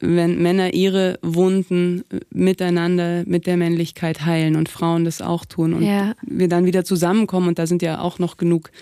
[0.00, 5.82] wenn Männer ihre Wunden miteinander mit der Männlichkeit heilen und Frauen das auch tun und
[5.84, 6.14] ja.
[6.22, 8.72] wir dann wieder zusammenkommen und da sind ja auch noch genug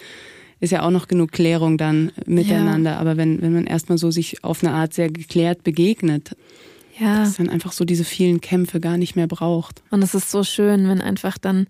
[0.61, 2.99] ist ja auch noch genug Klärung dann miteinander, ja.
[2.99, 6.37] aber wenn wenn man erstmal so sich auf eine Art sehr geklärt begegnet,
[6.99, 7.21] Ja.
[7.21, 9.83] Dass es dann einfach so diese vielen Kämpfe gar nicht mehr braucht.
[9.91, 11.67] Und es ist so schön, wenn einfach dann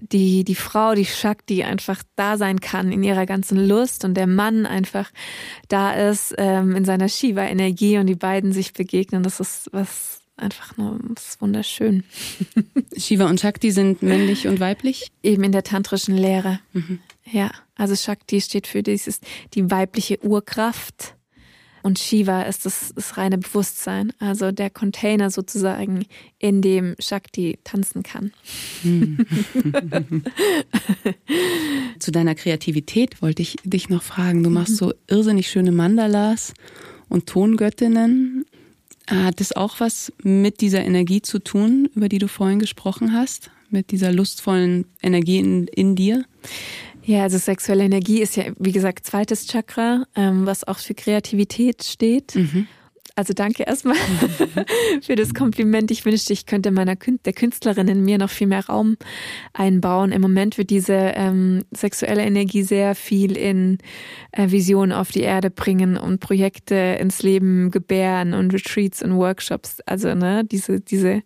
[0.00, 4.26] die, die Frau, die Shakti einfach da sein kann in ihrer ganzen Lust und der
[4.26, 5.10] Mann einfach
[5.68, 9.22] da ist ähm, in seiner Shiva-Energie und die beiden sich begegnen.
[9.22, 12.02] Das ist was einfach nur das ist wunderschön.
[12.96, 15.12] Shiva und Shakti sind männlich und weiblich?
[15.22, 16.58] Eben in der tantrischen Lehre.
[16.72, 16.98] Mhm.
[17.30, 19.20] Ja, also Shakti steht für dieses,
[19.54, 21.14] die weibliche Urkraft
[21.84, 26.06] und Shiva ist das, das reine Bewusstsein, also der Container sozusagen,
[26.38, 28.32] in dem Shakti tanzen kann.
[31.98, 34.42] Zu deiner Kreativität wollte ich dich noch fragen.
[34.42, 36.54] Du machst so irrsinnig schöne Mandalas
[37.10, 38.46] und Tongöttinnen.
[39.06, 43.50] Hat das auch was mit dieser Energie zu tun, über die du vorhin gesprochen hast?
[43.68, 46.24] Mit dieser lustvollen Energie in, in dir?
[47.04, 51.84] Ja, also sexuelle Energie ist ja, wie gesagt, zweites Chakra, ähm, was auch für Kreativität
[51.84, 52.34] steht.
[52.34, 52.66] Mhm.
[53.16, 53.96] Also danke erstmal
[55.02, 55.92] für das Kompliment.
[55.92, 58.96] Ich wünschte, ich könnte meiner der Künstlerin in mir noch viel mehr Raum
[59.52, 60.10] einbauen.
[60.10, 63.78] Im Moment wird diese ähm, sexuelle Energie sehr viel in
[64.32, 69.80] äh, Visionen auf die Erde bringen und Projekte ins Leben gebären und Retreats und Workshops.
[69.86, 71.22] Also ne, diese diese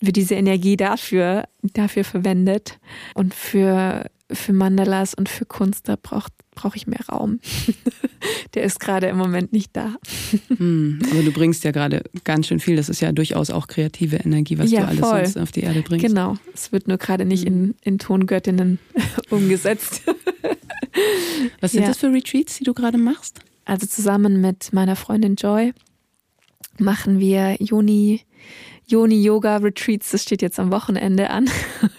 [0.00, 2.78] wird diese Energie dafür dafür verwendet
[3.14, 7.38] und für für Mandalas und für Kunst, da braucht brauche ich mehr Raum.
[8.54, 9.94] Der ist gerade im Moment nicht da.
[10.56, 12.74] Hm, aber du bringst ja gerade ganz schön viel.
[12.74, 15.24] Das ist ja durchaus auch kreative Energie, was ja, du alles voll.
[15.24, 16.04] sonst auf die Erde bringst.
[16.04, 16.34] Genau.
[16.52, 18.80] Es wird nur gerade nicht in, in Tongöttinnen
[19.30, 20.02] umgesetzt.
[21.60, 21.88] was sind ja.
[21.88, 23.38] das für Retreats, die du gerade machst?
[23.64, 25.72] Also zusammen mit meiner Freundin Joy
[26.78, 28.22] machen wir Juni
[28.88, 31.50] Yoni Yoga Retreats, das steht jetzt am Wochenende an.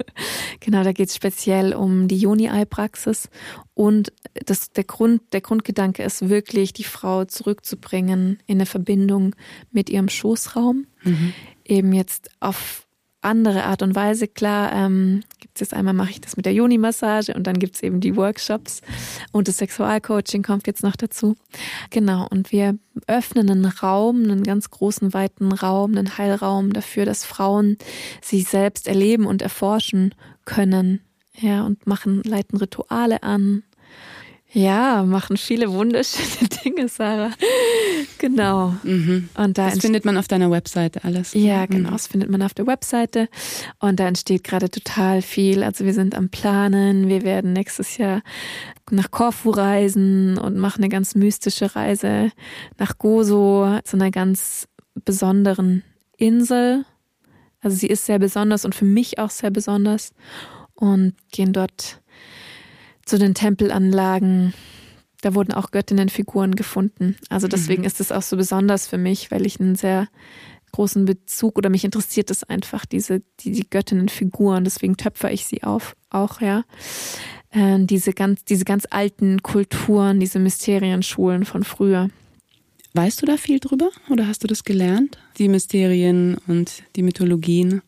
[0.60, 3.30] genau, da geht es speziell um die Yoni-Ei-Praxis.
[3.76, 9.36] Und das, der, Grund, der Grundgedanke ist wirklich, die Frau zurückzubringen in eine Verbindung
[9.72, 10.88] mit ihrem Schoßraum.
[11.04, 11.34] Mhm.
[11.64, 12.88] Eben jetzt auf
[13.22, 14.28] andere Art und Weise.
[14.28, 17.76] Klar, ähm, gibt es jetzt einmal mache ich das mit der Joni-Massage und dann gibt
[17.76, 18.82] es eben die Workshops
[19.32, 21.36] und das Sexualcoaching kommt jetzt noch dazu.
[21.90, 27.26] Genau, und wir öffnen einen Raum, einen ganz großen, weiten Raum, einen Heilraum dafür, dass
[27.26, 27.78] Frauen
[28.22, 30.16] sich selbst erleben und erforschen
[30.46, 31.02] können.
[31.42, 33.64] Ja, und machen, leiten Rituale an,
[34.52, 37.32] ja, machen viele wunderschöne Dinge, Sarah.
[38.18, 38.74] Genau.
[38.84, 39.30] Mhm.
[39.36, 41.34] Und da das findet man auf deiner Webseite alles.
[41.36, 41.90] Ja, genau.
[41.90, 41.94] Mhm.
[41.94, 43.30] Das findet man auf der Webseite.
[43.80, 45.62] Und da entsteht gerade total viel.
[45.62, 47.08] Also wir sind am Planen.
[47.08, 48.24] Wir werden nächstes Jahr
[48.90, 52.32] nach Korfu reisen und machen eine ganz mystische Reise
[52.80, 54.68] nach Gozo, zu einer ganz
[55.06, 55.84] besonderen
[56.18, 56.86] Insel.
[57.62, 60.12] Also sie ist sehr besonders und für mich auch sehr besonders.
[60.74, 61.99] Und gehen dort
[63.10, 64.54] zu den Tempelanlagen.
[65.22, 67.18] Da wurden auch Göttinnenfiguren gefunden.
[67.28, 67.88] Also deswegen mhm.
[67.88, 70.08] ist es auch so besonders für mich, weil ich einen sehr
[70.72, 74.64] großen Bezug oder mich interessiert es einfach, diese, die, die Göttinnenfiguren.
[74.64, 76.64] Deswegen töpfer ich sie auf, auch, ja.
[77.50, 82.10] Äh, diese ganz, diese ganz alten Kulturen, diese Mysterienschulen von früher.
[82.94, 85.18] Weißt du da viel drüber oder hast du das gelernt?
[85.38, 87.82] Die Mysterien und die Mythologien?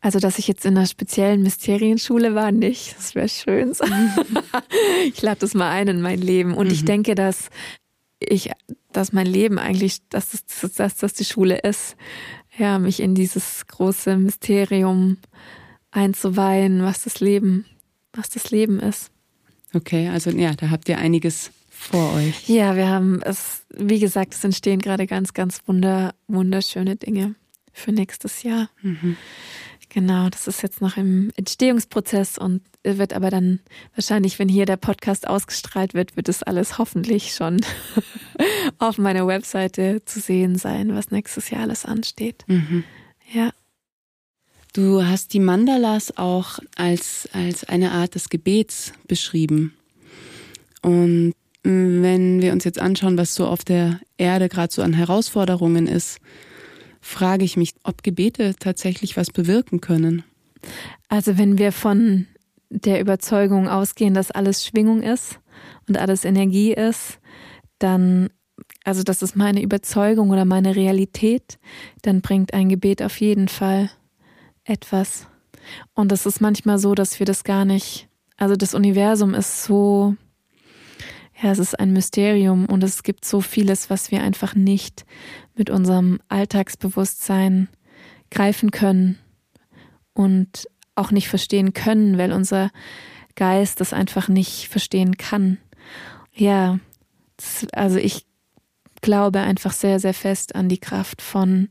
[0.00, 2.96] Also, dass ich jetzt in einer speziellen Mysterienschule war, nicht.
[2.96, 3.72] Das wäre schön.
[5.06, 6.54] ich lade das mal ein in mein Leben.
[6.54, 6.72] Und mhm.
[6.72, 7.50] ich denke, dass
[8.18, 8.50] ich,
[8.92, 11.96] dass mein Leben eigentlich, dass das, dass das die Schule ist.
[12.58, 15.16] Ja, mich in dieses große Mysterium
[15.90, 17.64] einzuweihen, was das Leben,
[18.12, 19.10] was das Leben ist.
[19.72, 22.48] Okay, also ja, da habt ihr einiges vor euch.
[22.48, 27.36] Ja, wir haben es, wie gesagt, es entstehen gerade ganz, ganz wunder, wunderschöne Dinge
[27.72, 28.68] für nächstes Jahr.
[28.82, 29.16] Mhm.
[29.88, 33.58] Genau, das ist jetzt noch im Entstehungsprozess und wird aber dann
[33.96, 37.60] wahrscheinlich, wenn hier der Podcast ausgestrahlt wird, wird es alles hoffentlich schon
[38.78, 42.44] auf meiner Webseite zu sehen sein, was nächstes Jahr alles ansteht.
[42.46, 42.84] Mhm.
[43.32, 43.50] Ja.
[44.72, 49.74] Du hast die Mandalas auch als, als eine Art des Gebets beschrieben.
[50.82, 55.88] Und wenn wir uns jetzt anschauen, was so auf der Erde gerade so an Herausforderungen
[55.88, 56.20] ist,
[57.00, 60.24] frage ich mich, ob Gebete tatsächlich was bewirken können.
[61.08, 62.26] Also wenn wir von
[62.68, 65.40] der Überzeugung ausgehen, dass alles Schwingung ist
[65.88, 67.18] und alles Energie ist,
[67.78, 68.30] dann,
[68.84, 71.58] also das ist meine Überzeugung oder meine Realität,
[72.02, 73.90] dann bringt ein Gebet auf jeden Fall
[74.64, 75.26] etwas.
[75.94, 80.14] Und es ist manchmal so, dass wir das gar nicht, also das Universum ist so,
[81.42, 85.04] ja, es ist ein Mysterium und es gibt so vieles, was wir einfach nicht
[85.54, 87.68] mit unserem Alltagsbewusstsein
[88.30, 89.18] greifen können
[90.12, 92.70] und auch nicht verstehen können, weil unser
[93.36, 95.58] Geist das einfach nicht verstehen kann.
[96.34, 96.78] Ja,
[97.36, 98.26] das, also ich
[99.00, 101.68] glaube einfach sehr, sehr fest an die Kraft von,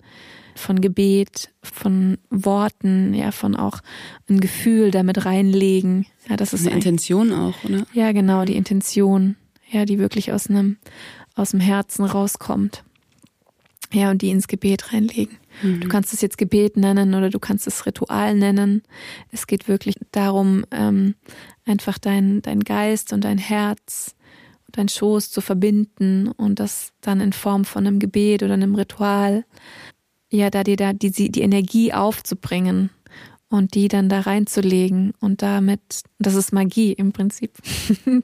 [0.56, 3.82] von Gebet, von Worten, ja, von auch
[4.28, 6.08] ein Gefühl damit reinlegen.
[6.28, 7.86] Ja, das ist eine Intention auch, oder?
[7.94, 9.36] Ja, genau, die Intention,
[9.70, 10.78] ja, die wirklich aus einem,
[11.36, 12.84] aus dem Herzen rauskommt.
[13.92, 15.38] Ja, und die ins Gebet reinlegen.
[15.64, 15.80] Mhm.
[15.82, 18.84] Du kannst es jetzt Gebet nennen oder du kannst es Ritual nennen.
[19.32, 21.16] Es geht wirklich darum, ähm,
[21.66, 24.16] einfach dein, dein Geist und dein Herz
[24.72, 29.46] dein Schoß zu verbinden und das dann in Form von einem Gebet oder einem Ritual,
[30.30, 32.90] ja, da dir da die, die Energie aufzubringen
[33.50, 37.58] und die dann da reinzulegen und damit, das ist Magie im Prinzip.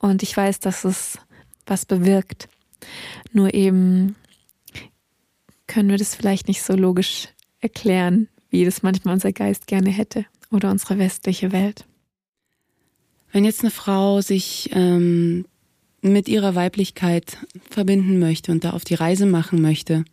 [0.00, 1.18] und ich weiß, dass es
[1.66, 2.48] was bewirkt.
[3.32, 4.16] Nur eben
[5.66, 7.28] können wir das vielleicht nicht so logisch
[7.60, 11.86] erklären, wie das manchmal unser Geist gerne hätte oder unsere westliche Welt.
[13.30, 15.46] Wenn jetzt eine Frau sich ähm,
[16.02, 17.38] mit ihrer Weiblichkeit
[17.68, 20.04] verbinden möchte und da auf die Reise machen möchte,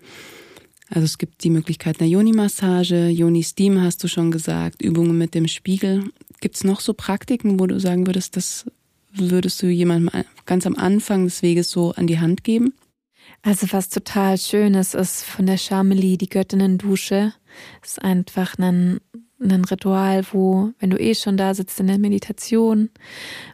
[0.89, 5.47] also es gibt die Möglichkeit einer Yoni-Massage, Yoni-Steam hast du schon gesagt, Übungen mit dem
[5.47, 6.03] Spiegel.
[6.39, 8.65] Gibt es noch so Praktiken, wo du sagen würdest, das
[9.19, 12.73] würdest du jemandem ganz am Anfang des Weges so an die Hand geben?
[13.41, 17.33] Also was total Schönes ist von der Charmeli, die Göttinnen-Dusche,
[17.83, 18.99] ist einfach ein
[19.39, 22.89] ein Ritual, wo, wenn du eh schon da sitzt in der Meditation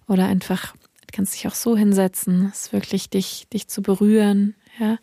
[0.08, 0.74] oder einfach
[1.14, 4.98] kannst dich auch so hinsetzen, ist wirklich dich, dich zu berühren, ja,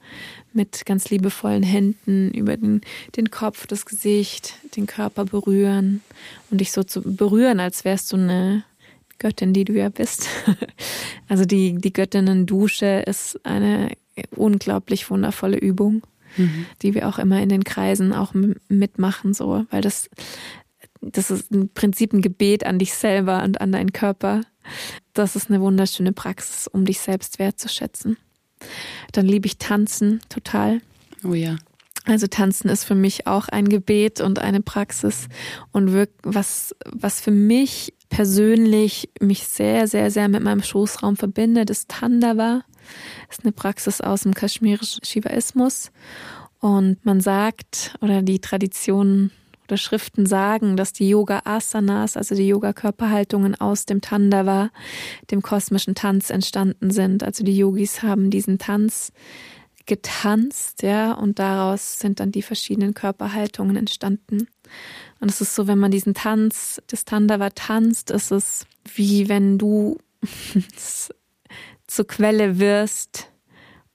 [0.52, 2.82] mit ganz liebevollen Händen über den,
[3.16, 6.02] den Kopf, das Gesicht, den Körper berühren
[6.50, 8.64] und dich so zu berühren, als wärst du eine
[9.20, 10.26] Göttin, die du ja bist.
[11.28, 13.92] Also die, die Göttinnen-Dusche ist eine
[14.34, 16.02] unglaublich wundervolle Übung,
[16.36, 16.66] mhm.
[16.82, 18.34] die wir auch immer in den Kreisen auch
[18.68, 20.10] mitmachen, so, weil das
[21.00, 24.42] das ist im Prinzip ein Gebet an dich selber und an deinen Körper.
[25.14, 28.16] Das ist eine wunderschöne Praxis, um dich selbst wertzuschätzen.
[29.12, 30.80] Dann liebe ich Tanzen total.
[31.24, 31.56] Oh ja.
[32.04, 35.28] Also Tanzen ist für mich auch ein Gebet und eine Praxis
[35.72, 41.88] und was, was für mich persönlich mich sehr, sehr, sehr mit meinem Schoßraum verbindet, ist
[41.88, 42.62] Tandava.
[43.28, 45.90] Das ist eine Praxis aus dem kaschmirischen Shivaismus.
[46.58, 49.30] Und man sagt, oder die Tradition
[49.66, 54.70] oder Schriften sagen, dass die Yoga-Asanas, also die Yoga-Körperhaltungen aus dem Tandava,
[55.30, 57.22] dem kosmischen Tanz entstanden sind.
[57.22, 59.12] Also die Yogis haben diesen Tanz
[59.86, 64.48] getanzt, ja, und daraus sind dann die verschiedenen Körperhaltungen entstanden.
[65.20, 69.58] Und es ist so, wenn man diesen Tanz des Tandava tanzt, ist es wie wenn
[69.58, 69.98] du
[71.86, 73.30] zur Quelle wirst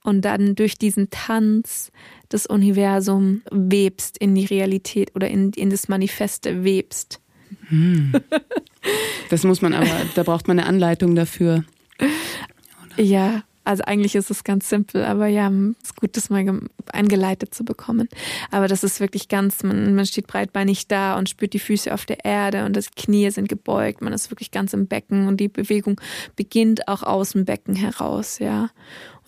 [0.04, 1.90] und dann durch diesen Tanz
[2.28, 7.20] das Universum webst in die Realität oder in, in das Manifeste webst.
[7.68, 8.12] Hm.
[9.30, 11.64] Das muss man aber, da braucht man eine Anleitung dafür.
[12.96, 15.50] Ja, also eigentlich ist es ganz simpel, aber ja,
[15.82, 16.60] es ist gut, das mal
[16.92, 18.08] eingeleitet zu bekommen.
[18.52, 22.06] Aber das ist wirklich ganz, man, man steht breitbeinig da und spürt die Füße auf
[22.06, 25.48] der Erde und das Knie sind gebeugt, man ist wirklich ganz im Becken und die
[25.48, 26.00] Bewegung
[26.36, 28.70] beginnt auch aus dem Becken heraus, ja.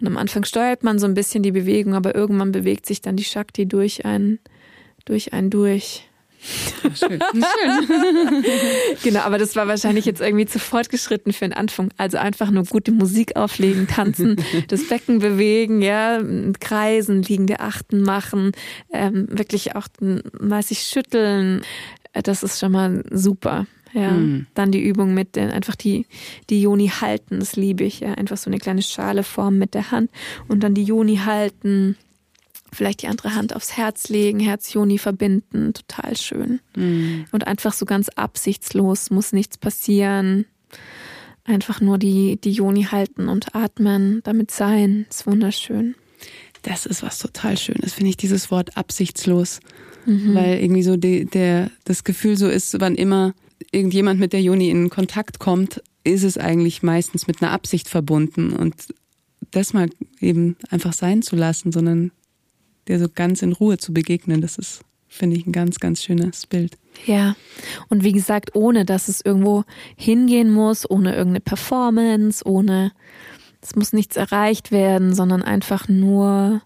[0.01, 3.17] Und am Anfang steuert man so ein bisschen die Bewegung, aber irgendwann bewegt sich dann
[3.17, 4.39] die Shakti durch einen,
[5.05, 6.08] durch einen durch.
[6.41, 7.21] Schön.
[7.21, 8.45] Schön.
[9.03, 11.91] genau, aber das war wahrscheinlich jetzt irgendwie zu fortgeschritten für den Anfang.
[11.97, 14.37] Also einfach nur gute Musik auflegen, tanzen,
[14.69, 16.21] das Becken bewegen, ja,
[16.61, 18.53] kreisen, liegende Achten machen,
[18.93, 19.89] ähm, wirklich auch
[20.41, 21.63] mal sich schütteln.
[22.13, 23.67] Das ist schon mal super.
[23.95, 24.47] Ja, mhm.
[24.55, 26.07] dann die Übung mit den, einfach die,
[26.51, 29.91] die Joni halten, das liebe ich, ja, einfach so eine kleine Schale formen mit der
[29.91, 30.11] Hand
[30.47, 31.97] und dann die Joni halten,
[32.73, 36.61] vielleicht die andere Hand aufs Herz legen, Herz-Joni verbinden, total schön.
[36.77, 37.27] Mhm.
[37.33, 40.47] Und einfach so ganz absichtslos, muss nichts passieren.
[41.45, 45.95] Einfach nur die, die Joni halten und atmen, damit sein, ist wunderschön.
[46.63, 49.61] Das ist was total Schönes, finde ich, dieses Wort absichtslos.
[50.05, 50.35] Mhm.
[50.35, 53.35] Weil irgendwie so die, der, das Gefühl so ist, wann immer
[53.73, 58.53] irgendjemand mit der Juni in Kontakt kommt, ist es eigentlich meistens mit einer Absicht verbunden
[58.53, 58.75] und
[59.51, 59.89] das mal
[60.21, 62.13] eben einfach sein zu lassen, sondern
[62.89, 66.47] der so ganz in Ruhe zu begegnen, das ist, finde ich, ein ganz, ganz schönes
[66.47, 66.77] Bild.
[67.07, 67.37] Ja,
[67.89, 69.65] und wie gesagt, ohne dass es irgendwo
[69.97, 72.93] hingehen muss, ohne irgendeine Performance, ohne,
[73.61, 76.63] es muss nichts erreicht werden, sondern einfach nur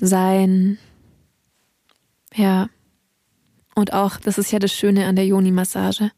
[0.00, 0.78] sein,
[2.34, 2.68] ja,
[3.74, 6.12] und auch, das ist ja das Schöne an der Yoni-Massage,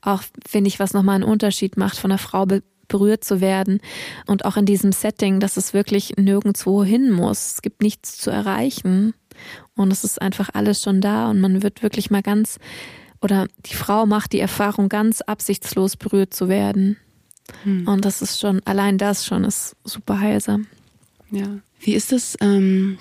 [0.00, 2.46] auch finde ich, was nochmal einen Unterschied macht, von einer Frau
[2.92, 3.80] berührt zu werden
[4.26, 7.54] und auch in diesem Setting, dass es wirklich nirgendwo hin muss.
[7.54, 9.14] Es gibt nichts zu erreichen
[9.74, 12.58] und es ist einfach alles schon da und man wird wirklich mal ganz
[13.22, 16.96] oder die Frau macht die Erfahrung, ganz absichtslos berührt zu werden.
[17.62, 17.88] Hm.
[17.88, 20.66] Und das ist schon, allein das schon ist super heilsam.
[21.30, 21.46] Ja.
[21.80, 22.98] Wie ist es, ähm,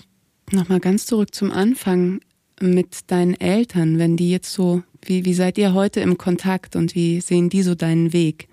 [0.51, 2.21] nochmal ganz zurück zum Anfang
[2.61, 6.95] mit deinen Eltern, wenn die jetzt so, wie, wie seid ihr heute im Kontakt und
[6.95, 8.47] wie sehen die so deinen Weg?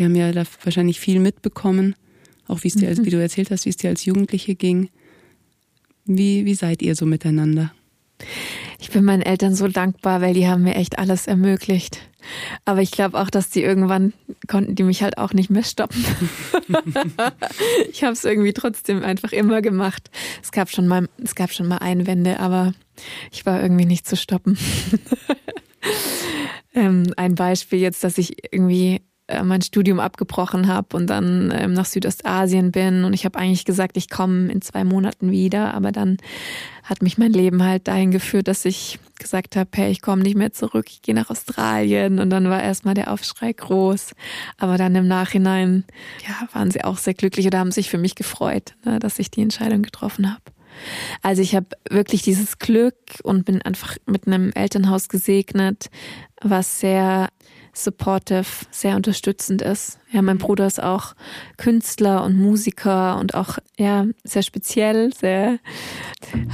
[0.00, 1.94] Die haben ja da wahrscheinlich viel mitbekommen,
[2.48, 3.04] auch wie es dir, mhm.
[3.04, 4.88] wie du erzählt hast, wie es dir als Jugendliche ging.
[6.06, 7.74] Wie, wie seid ihr so miteinander?
[8.78, 12.00] Ich bin meinen Eltern so dankbar, weil die haben mir echt alles ermöglicht.
[12.64, 14.14] Aber ich glaube auch, dass die irgendwann
[14.48, 16.02] konnten die mich halt auch nicht mehr stoppen.
[17.92, 20.10] ich habe es irgendwie trotzdem einfach immer gemacht.
[20.42, 22.72] Es gab schon mal, es gab schon mal Einwände, aber
[23.32, 24.56] ich war irgendwie nicht zu stoppen.
[26.74, 29.02] ähm, ein Beispiel jetzt, dass ich irgendwie
[29.44, 33.04] mein Studium abgebrochen habe und dann ähm, nach Südostasien bin.
[33.04, 36.18] Und ich habe eigentlich gesagt, ich komme in zwei Monaten wieder, aber dann
[36.84, 40.36] hat mich mein Leben halt dahin geführt, dass ich gesagt habe, hey, ich komme nicht
[40.36, 42.18] mehr zurück, ich gehe nach Australien.
[42.18, 44.14] Und dann war erstmal der Aufschrei groß,
[44.58, 45.84] aber dann im Nachhinein
[46.26, 49.30] ja, waren sie auch sehr glücklich oder haben sich für mich gefreut, ne, dass ich
[49.30, 50.42] die Entscheidung getroffen habe.
[51.22, 55.90] Also ich habe wirklich dieses Glück und bin einfach mit einem Elternhaus gesegnet,
[56.40, 57.28] was sehr
[57.84, 59.98] supportive, sehr unterstützend ist.
[60.12, 61.14] Ja, mein Bruder ist auch
[61.56, 65.58] Künstler und Musiker und auch ja sehr speziell, sehr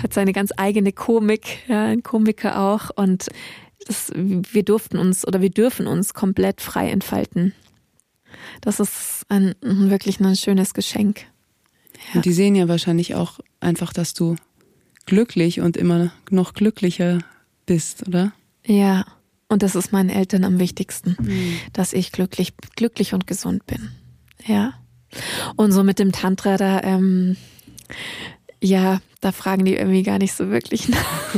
[0.02, 3.28] hat seine ganz eigene Komik, ja, ein Komiker auch und
[3.86, 7.52] das, wir durften uns oder wir dürfen uns komplett frei entfalten.
[8.60, 11.26] Das ist ein, wirklich ein schönes Geschenk.
[12.08, 12.16] Ja.
[12.16, 14.36] Und die sehen ja wahrscheinlich auch einfach, dass du
[15.06, 17.20] glücklich und immer noch glücklicher
[17.64, 18.32] bist, oder?
[18.66, 19.04] Ja.
[19.48, 21.58] Und das ist meinen Eltern am wichtigsten, mhm.
[21.72, 23.90] dass ich glücklich, glücklich und gesund bin.
[24.44, 24.74] Ja.
[25.56, 27.36] Und so mit dem Tantra, da, ähm,
[28.60, 30.96] ja, da fragen die irgendwie gar nicht so wirklich nach.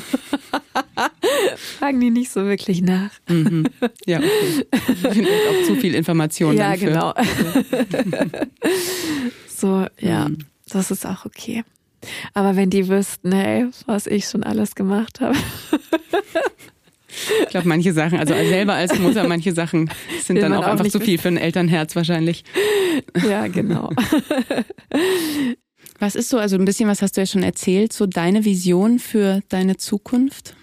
[1.78, 3.10] fragen die nicht so wirklich nach.
[3.28, 3.66] Mhm.
[4.06, 4.66] Ja, okay.
[5.50, 6.56] Auch zu viel Information.
[6.56, 7.12] Ja, genau.
[9.48, 10.38] so, ja, mhm.
[10.68, 11.64] das ist auch okay.
[12.32, 15.36] Aber wenn die wüssten, hey, was ich schon alles gemacht habe.
[17.42, 19.90] Ich glaube, manche Sachen, also selber als Mutter, manche Sachen
[20.22, 22.44] sind Will dann auch, auch einfach zu viel für ein Elternherz wahrscheinlich.
[23.28, 23.90] Ja, genau.
[25.98, 29.00] Was ist so, also ein bisschen was hast du ja schon erzählt, so deine Vision
[29.00, 30.54] für deine Zukunft?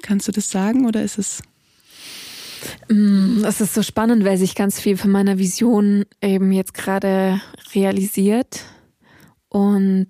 [0.00, 1.42] Kannst du das sagen oder ist es?
[2.88, 7.40] Mm, es ist so spannend, weil sich ganz viel von meiner Vision eben jetzt gerade
[7.74, 8.64] realisiert.
[9.48, 10.08] Und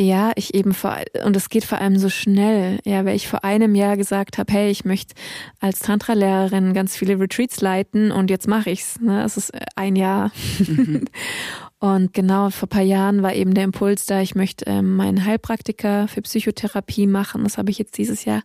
[0.00, 3.42] ja, ich eben vor, und es geht vor allem so schnell, ja, weil ich vor
[3.42, 5.14] einem Jahr gesagt habe, hey, ich möchte
[5.58, 9.00] als Tantra-Lehrerin ganz viele Retreats leiten und jetzt mache ich's.
[9.00, 9.24] Ne?
[9.24, 10.30] Es ist ein Jahr.
[10.60, 11.06] Mhm.
[11.80, 16.06] und genau, vor paar Jahren war eben der Impuls da, ich möchte ähm, meinen Heilpraktiker
[16.06, 17.42] für Psychotherapie machen.
[17.42, 18.42] Das habe ich jetzt dieses Jahr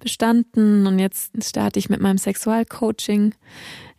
[0.00, 3.32] bestanden und jetzt starte ich mit meinem Sexualcoaching,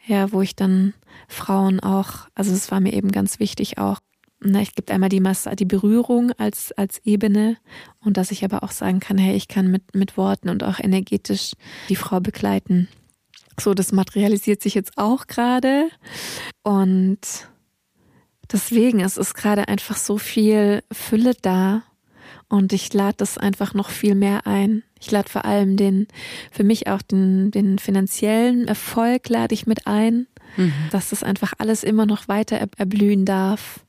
[0.08, 0.93] ja, wo ich dann
[1.30, 3.99] Frauen auch, also es war mir eben ganz wichtig auch,
[4.39, 7.57] na, es gibt einmal die Masse, die Berührung als, als Ebene
[7.99, 10.79] und dass ich aber auch sagen kann, hey, ich kann mit, mit Worten und auch
[10.79, 11.53] energetisch
[11.89, 12.88] die Frau begleiten.
[13.59, 15.89] So, das materialisiert sich jetzt auch gerade
[16.63, 17.19] und
[18.51, 21.81] deswegen es ist gerade einfach so viel Fülle da
[22.47, 24.83] und ich lade das einfach noch viel mehr ein.
[24.99, 26.07] Ich lade vor allem den,
[26.51, 30.27] für mich auch den, den finanziellen Erfolg lade ich mit ein,
[30.57, 30.73] mhm.
[30.91, 33.81] dass das einfach alles immer noch weiter erblühen darf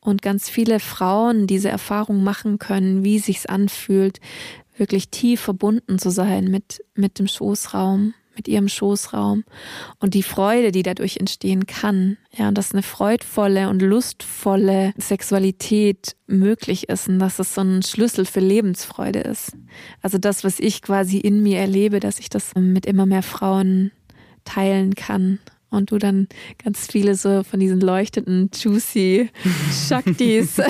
[0.00, 4.20] und ganz viele Frauen diese Erfahrung machen können, wie sich's anfühlt,
[4.76, 9.44] wirklich tief verbunden zu sein mit, mit dem Schoßraum, mit ihrem Schoßraum
[9.98, 12.16] und die Freude, die dadurch entstehen kann.
[12.32, 17.82] Ja, und dass eine freudvolle und lustvolle Sexualität möglich ist und dass es so ein
[17.82, 19.52] Schlüssel für Lebensfreude ist.
[20.00, 23.90] Also das, was ich quasi in mir erlebe, dass ich das mit immer mehr Frauen
[24.44, 25.38] teilen kann
[25.70, 26.28] und du dann
[26.62, 29.30] ganz viele so von diesen leuchtenden, juicy
[29.88, 30.60] Shaktis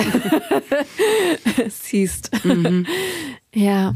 [1.69, 2.31] siehst.
[2.45, 2.85] Mhm.
[3.53, 3.93] Ja,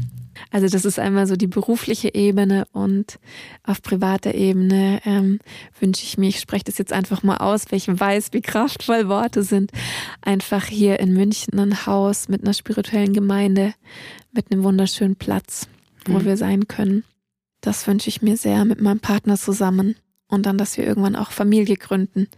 [0.50, 3.18] also das ist einmal so die berufliche Ebene und
[3.62, 5.38] auf privater Ebene ähm,
[5.80, 9.08] wünsche ich mir, ich spreche das jetzt einfach mal aus, weil ich weiß, wie kraftvoll
[9.08, 9.72] Worte sind,
[10.22, 13.74] einfach hier in München ein Haus mit einer spirituellen Gemeinde,
[14.32, 15.68] mit einem wunderschönen Platz,
[16.04, 16.24] wo mhm.
[16.24, 17.04] wir sein können.
[17.60, 19.96] Das wünsche ich mir sehr mit meinem Partner zusammen
[20.28, 22.28] und dann, dass wir irgendwann auch Familie gründen.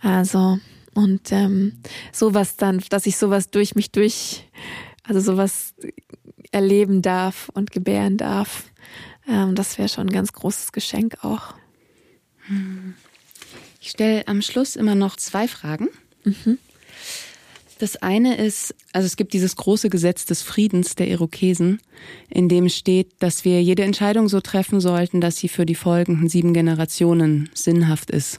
[0.00, 0.58] Also
[0.94, 1.78] und ähm,
[2.12, 4.48] sowas dann, dass ich sowas durch mich durch,
[5.04, 5.74] also sowas
[6.50, 8.64] erleben darf und gebären darf.
[9.26, 11.54] Ähm, das wäre schon ein ganz großes Geschenk auch.
[13.80, 15.88] Ich stelle am Schluss immer noch zwei Fragen.
[16.24, 16.58] Mhm.
[17.82, 21.80] Das eine ist, also es gibt dieses große Gesetz des Friedens der Irokesen,
[22.30, 26.28] in dem steht, dass wir jede Entscheidung so treffen sollten, dass sie für die folgenden
[26.28, 28.38] sieben Generationen sinnhaft ist.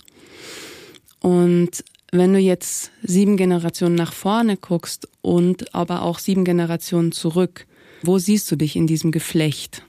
[1.19, 1.83] Und
[2.15, 7.65] Wenn du jetzt sieben Generationen nach vorne guckst und aber auch sieben Generationen zurück,
[8.03, 9.81] wo siehst du dich in diesem Geflecht?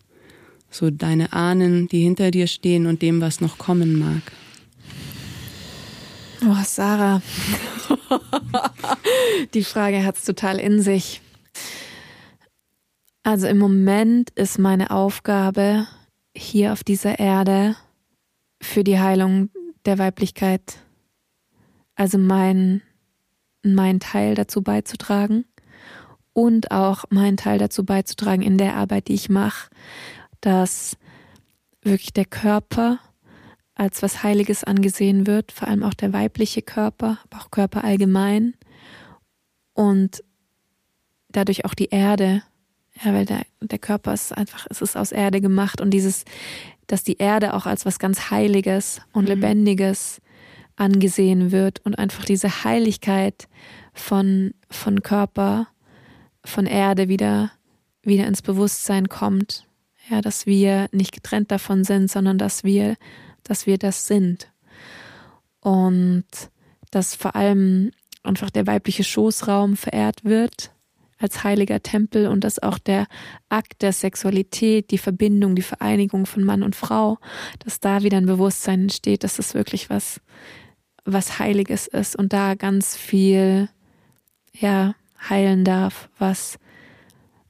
[0.71, 4.23] So deine Ahnen, die hinter dir stehen und dem, was noch kommen mag.
[6.47, 7.23] Oh, Sarah.
[9.55, 11.23] Die Frage hat es total in sich.
[13.23, 15.87] Also im Moment ist meine Aufgabe
[16.37, 17.77] hier auf dieser Erde
[18.61, 19.49] für die Heilung
[19.87, 20.79] der Weiblichkeit,
[21.95, 22.83] also mein,
[23.63, 25.47] mein Teil dazu beizutragen
[26.35, 29.71] und auch meinen Teil dazu beizutragen in der Arbeit, die ich mache,
[30.43, 30.99] dass
[31.83, 32.99] wirklich der Körper
[33.75, 38.55] als was Heiliges angesehen wird, vor allem auch der weibliche Körper, aber auch Körper allgemein
[39.73, 40.23] und
[41.29, 42.43] dadurch auch die Erde,
[43.03, 46.25] ja, weil der, der Körper ist einfach, es ist aus Erde gemacht und dieses,
[46.87, 49.31] dass die Erde auch als was ganz Heiliges und mhm.
[49.31, 50.21] Lebendiges
[50.77, 53.49] angesehen wird und einfach diese Heiligkeit
[53.93, 55.69] von, von Körper,
[56.45, 57.53] von Erde wieder,
[58.03, 59.67] wieder ins Bewusstsein kommt.
[60.11, 62.97] Ja, dass wir nicht getrennt davon sind, sondern dass wir
[63.45, 64.53] dass wir das sind.
[65.61, 66.27] Und
[66.91, 67.93] dass vor allem
[68.23, 70.75] einfach der weibliche Schoßraum verehrt wird
[71.19, 73.07] als heiliger Tempel und dass auch der
[73.49, 77.19] Akt der Sexualität, die Verbindung, die Vereinigung von Mann und Frau,
[77.61, 80.21] dass da wieder ein Bewusstsein entsteht, dass es wirklich was,
[81.05, 83.69] was Heiliges ist und da ganz viel,
[84.53, 84.95] ja,
[85.31, 86.59] heilen darf, was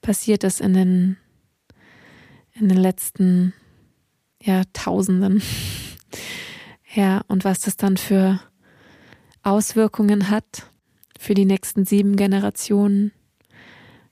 [0.03, 1.17] passiert ist in den,
[2.53, 3.55] in den letzten
[4.41, 5.43] Jahrtausenden.
[6.95, 8.41] Ja, und was das dann für
[9.43, 10.67] Auswirkungen hat
[11.19, 13.13] für die nächsten sieben Generationen,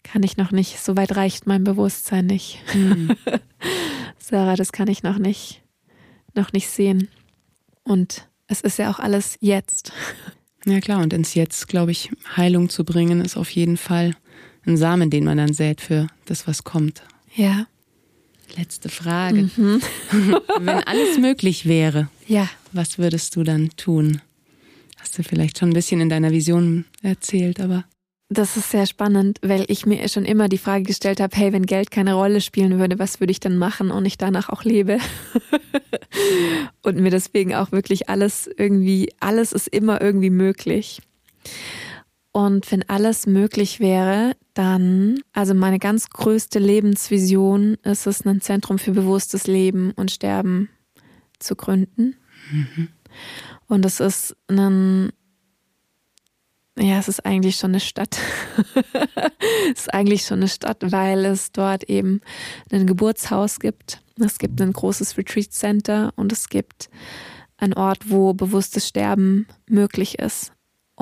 [0.03, 0.79] kann ich noch nicht.
[0.79, 2.61] So weit reicht mein Bewusstsein nicht.
[2.75, 3.17] Mhm.
[4.19, 5.63] Sarah, das kann ich noch nicht,
[6.35, 7.09] noch nicht sehen.
[7.85, 9.93] Und es ist ja auch alles jetzt.
[10.65, 14.15] Ja klar, und ins Jetzt, glaube ich, Heilung zu bringen, ist auf jeden Fall
[14.65, 17.03] ein Samen, den man dann sät für das, was kommt.
[17.35, 17.67] Ja.
[18.57, 19.51] Letzte Frage.
[19.57, 19.83] Mhm.
[20.61, 22.49] Wenn alles möglich wäre, ja.
[22.73, 24.21] was würdest du dann tun?
[24.99, 27.85] Hast du vielleicht schon ein bisschen in deiner Vision erzählt, aber.
[28.29, 31.67] Das ist sehr spannend, weil ich mir schon immer die Frage gestellt habe, hey, wenn
[31.67, 34.99] Geld keine Rolle spielen würde, was würde ich dann machen und ich danach auch lebe?
[36.83, 41.03] und mir deswegen auch wirklich alles irgendwie, alles ist immer irgendwie möglich.
[42.33, 48.79] Und wenn alles möglich wäre, dann, also meine ganz größte Lebensvision ist es, ein Zentrum
[48.79, 50.69] für bewusstes Leben und Sterben
[51.39, 52.17] zu gründen.
[52.51, 52.89] Mhm.
[53.67, 55.11] Und es ist ein,
[56.79, 58.19] ja, es ist eigentlich schon eine Stadt.
[59.73, 62.21] es ist eigentlich schon eine Stadt, weil es dort eben
[62.71, 64.03] ein Geburtshaus gibt.
[64.19, 66.91] Es gibt ein großes Retreat Center und es gibt
[67.57, 70.53] einen Ort, wo bewusstes Sterben möglich ist.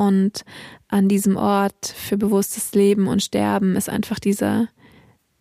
[0.00, 0.46] Und
[0.88, 4.68] an diesem Ort für bewusstes Leben und Sterben ist einfach dieser,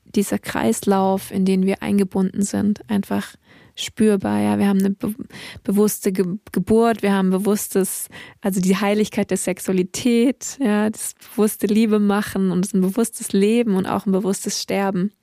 [0.04, 3.36] dieser Kreislauf, in den wir eingebunden sind, einfach
[3.76, 4.42] spürbar.
[4.42, 5.16] Ja, wir haben eine be
[5.64, 8.10] bewusste Ge Geburt, wir haben bewusstes,
[8.42, 13.86] also die Heiligkeit der Sexualität, ja, das bewusste Liebe machen und ein bewusstes Leben und
[13.86, 15.14] auch ein bewusstes Sterben.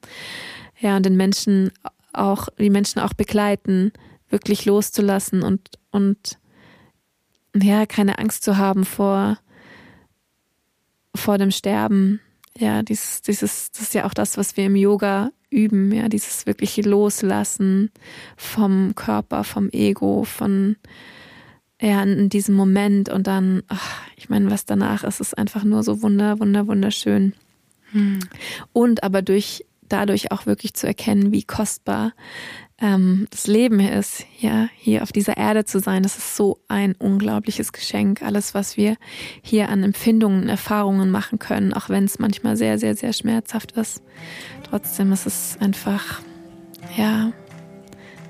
[0.80, 1.72] Ja, und den Menschen
[2.14, 3.92] auch, die Menschen auch begleiten,
[4.30, 6.38] wirklich loszulassen und, und
[7.62, 9.38] ja, keine Angst zu haben vor,
[11.14, 12.20] vor dem Sterben.
[12.58, 16.46] Ja, dieses, dieses, das ist ja auch das, was wir im Yoga üben, ja, dieses
[16.46, 17.90] wirkliche Loslassen
[18.36, 20.76] vom Körper, vom Ego, von,
[21.80, 25.82] ja, in diesem Moment und dann, ach, ich meine, was danach ist, ist einfach nur
[25.82, 27.34] so wunder, wunder, wunderschön.
[27.92, 28.20] Hm.
[28.72, 32.12] Und aber durch, dadurch auch wirklich zu erkennen, wie kostbar
[32.78, 36.94] ähm, das Leben ist, ja, hier auf dieser Erde zu sein, das ist so ein
[36.94, 38.22] unglaubliches Geschenk.
[38.22, 38.96] Alles, was wir
[39.42, 44.02] hier an Empfindungen, Erfahrungen machen können, auch wenn es manchmal sehr, sehr, sehr schmerzhaft ist.
[44.68, 46.20] Trotzdem ist es einfach,
[46.96, 47.32] ja,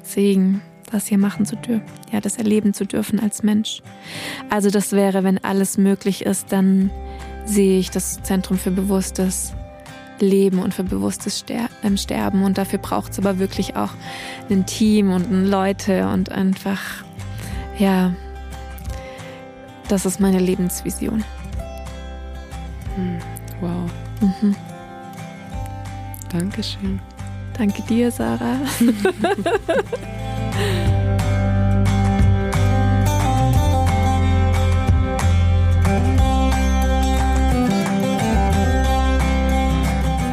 [0.05, 0.63] Segen,
[0.93, 3.83] das hier machen zu dürfen, ja, das erleben zu dürfen als Mensch.
[4.49, 6.91] Also das wäre, wenn alles möglich ist, dann
[7.45, 9.55] sehe ich das Zentrum für Bewusstes
[10.21, 11.45] Leben und für bewusstes
[11.83, 12.45] ähm, Sterben.
[12.45, 13.91] Und dafür braucht es aber wirklich auch
[14.51, 16.81] ein Team und Leute und einfach,
[17.79, 18.13] ja,
[19.89, 21.25] das ist meine Lebensvision.
[22.97, 23.19] Hm,
[23.61, 23.91] wow.
[24.21, 24.57] Mhm.
[26.31, 27.01] Dankeschön.
[27.57, 28.59] Danke dir, Sarah.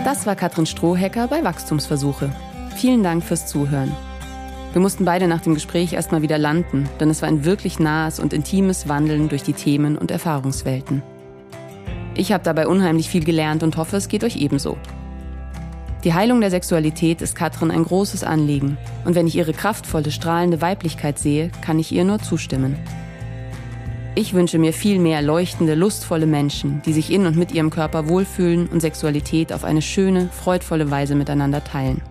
[0.04, 2.30] Das war Katrin Strohhecker bei Wachstumsversuche.
[2.76, 3.96] Vielen Dank fürs Zuhören.
[4.74, 8.20] Wir mussten beide nach dem Gespräch erstmal wieder landen, denn es war ein wirklich nahes
[8.20, 11.02] und intimes Wandeln durch die Themen und Erfahrungswelten.
[12.16, 14.78] Ich habe dabei unheimlich viel gelernt und hoffe, es geht euch ebenso.
[16.04, 18.78] Die Heilung der Sexualität ist Katrin ein großes Anliegen.
[19.06, 22.76] Und wenn ich ihre kraftvolle, strahlende Weiblichkeit sehe, kann ich ihr nur zustimmen.
[24.16, 28.08] Ich wünsche mir viel mehr leuchtende, lustvolle Menschen, die sich in und mit ihrem Körper
[28.08, 32.02] wohlfühlen und Sexualität auf eine schöne, freudvolle Weise miteinander teilen.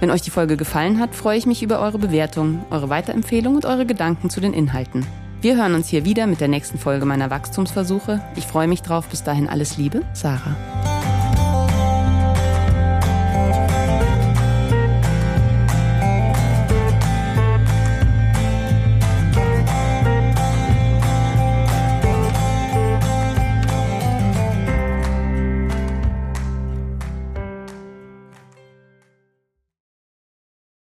[0.00, 3.64] Wenn euch die Folge gefallen hat, freue ich mich über eure Bewertung, eure Weiterempfehlung und
[3.64, 5.06] eure Gedanken zu den Inhalten.
[5.40, 8.20] Wir hören uns hier wieder mit der nächsten Folge meiner Wachstumsversuche.
[8.34, 9.06] Ich freue mich drauf.
[9.08, 10.56] Bis dahin alles Liebe, Sarah.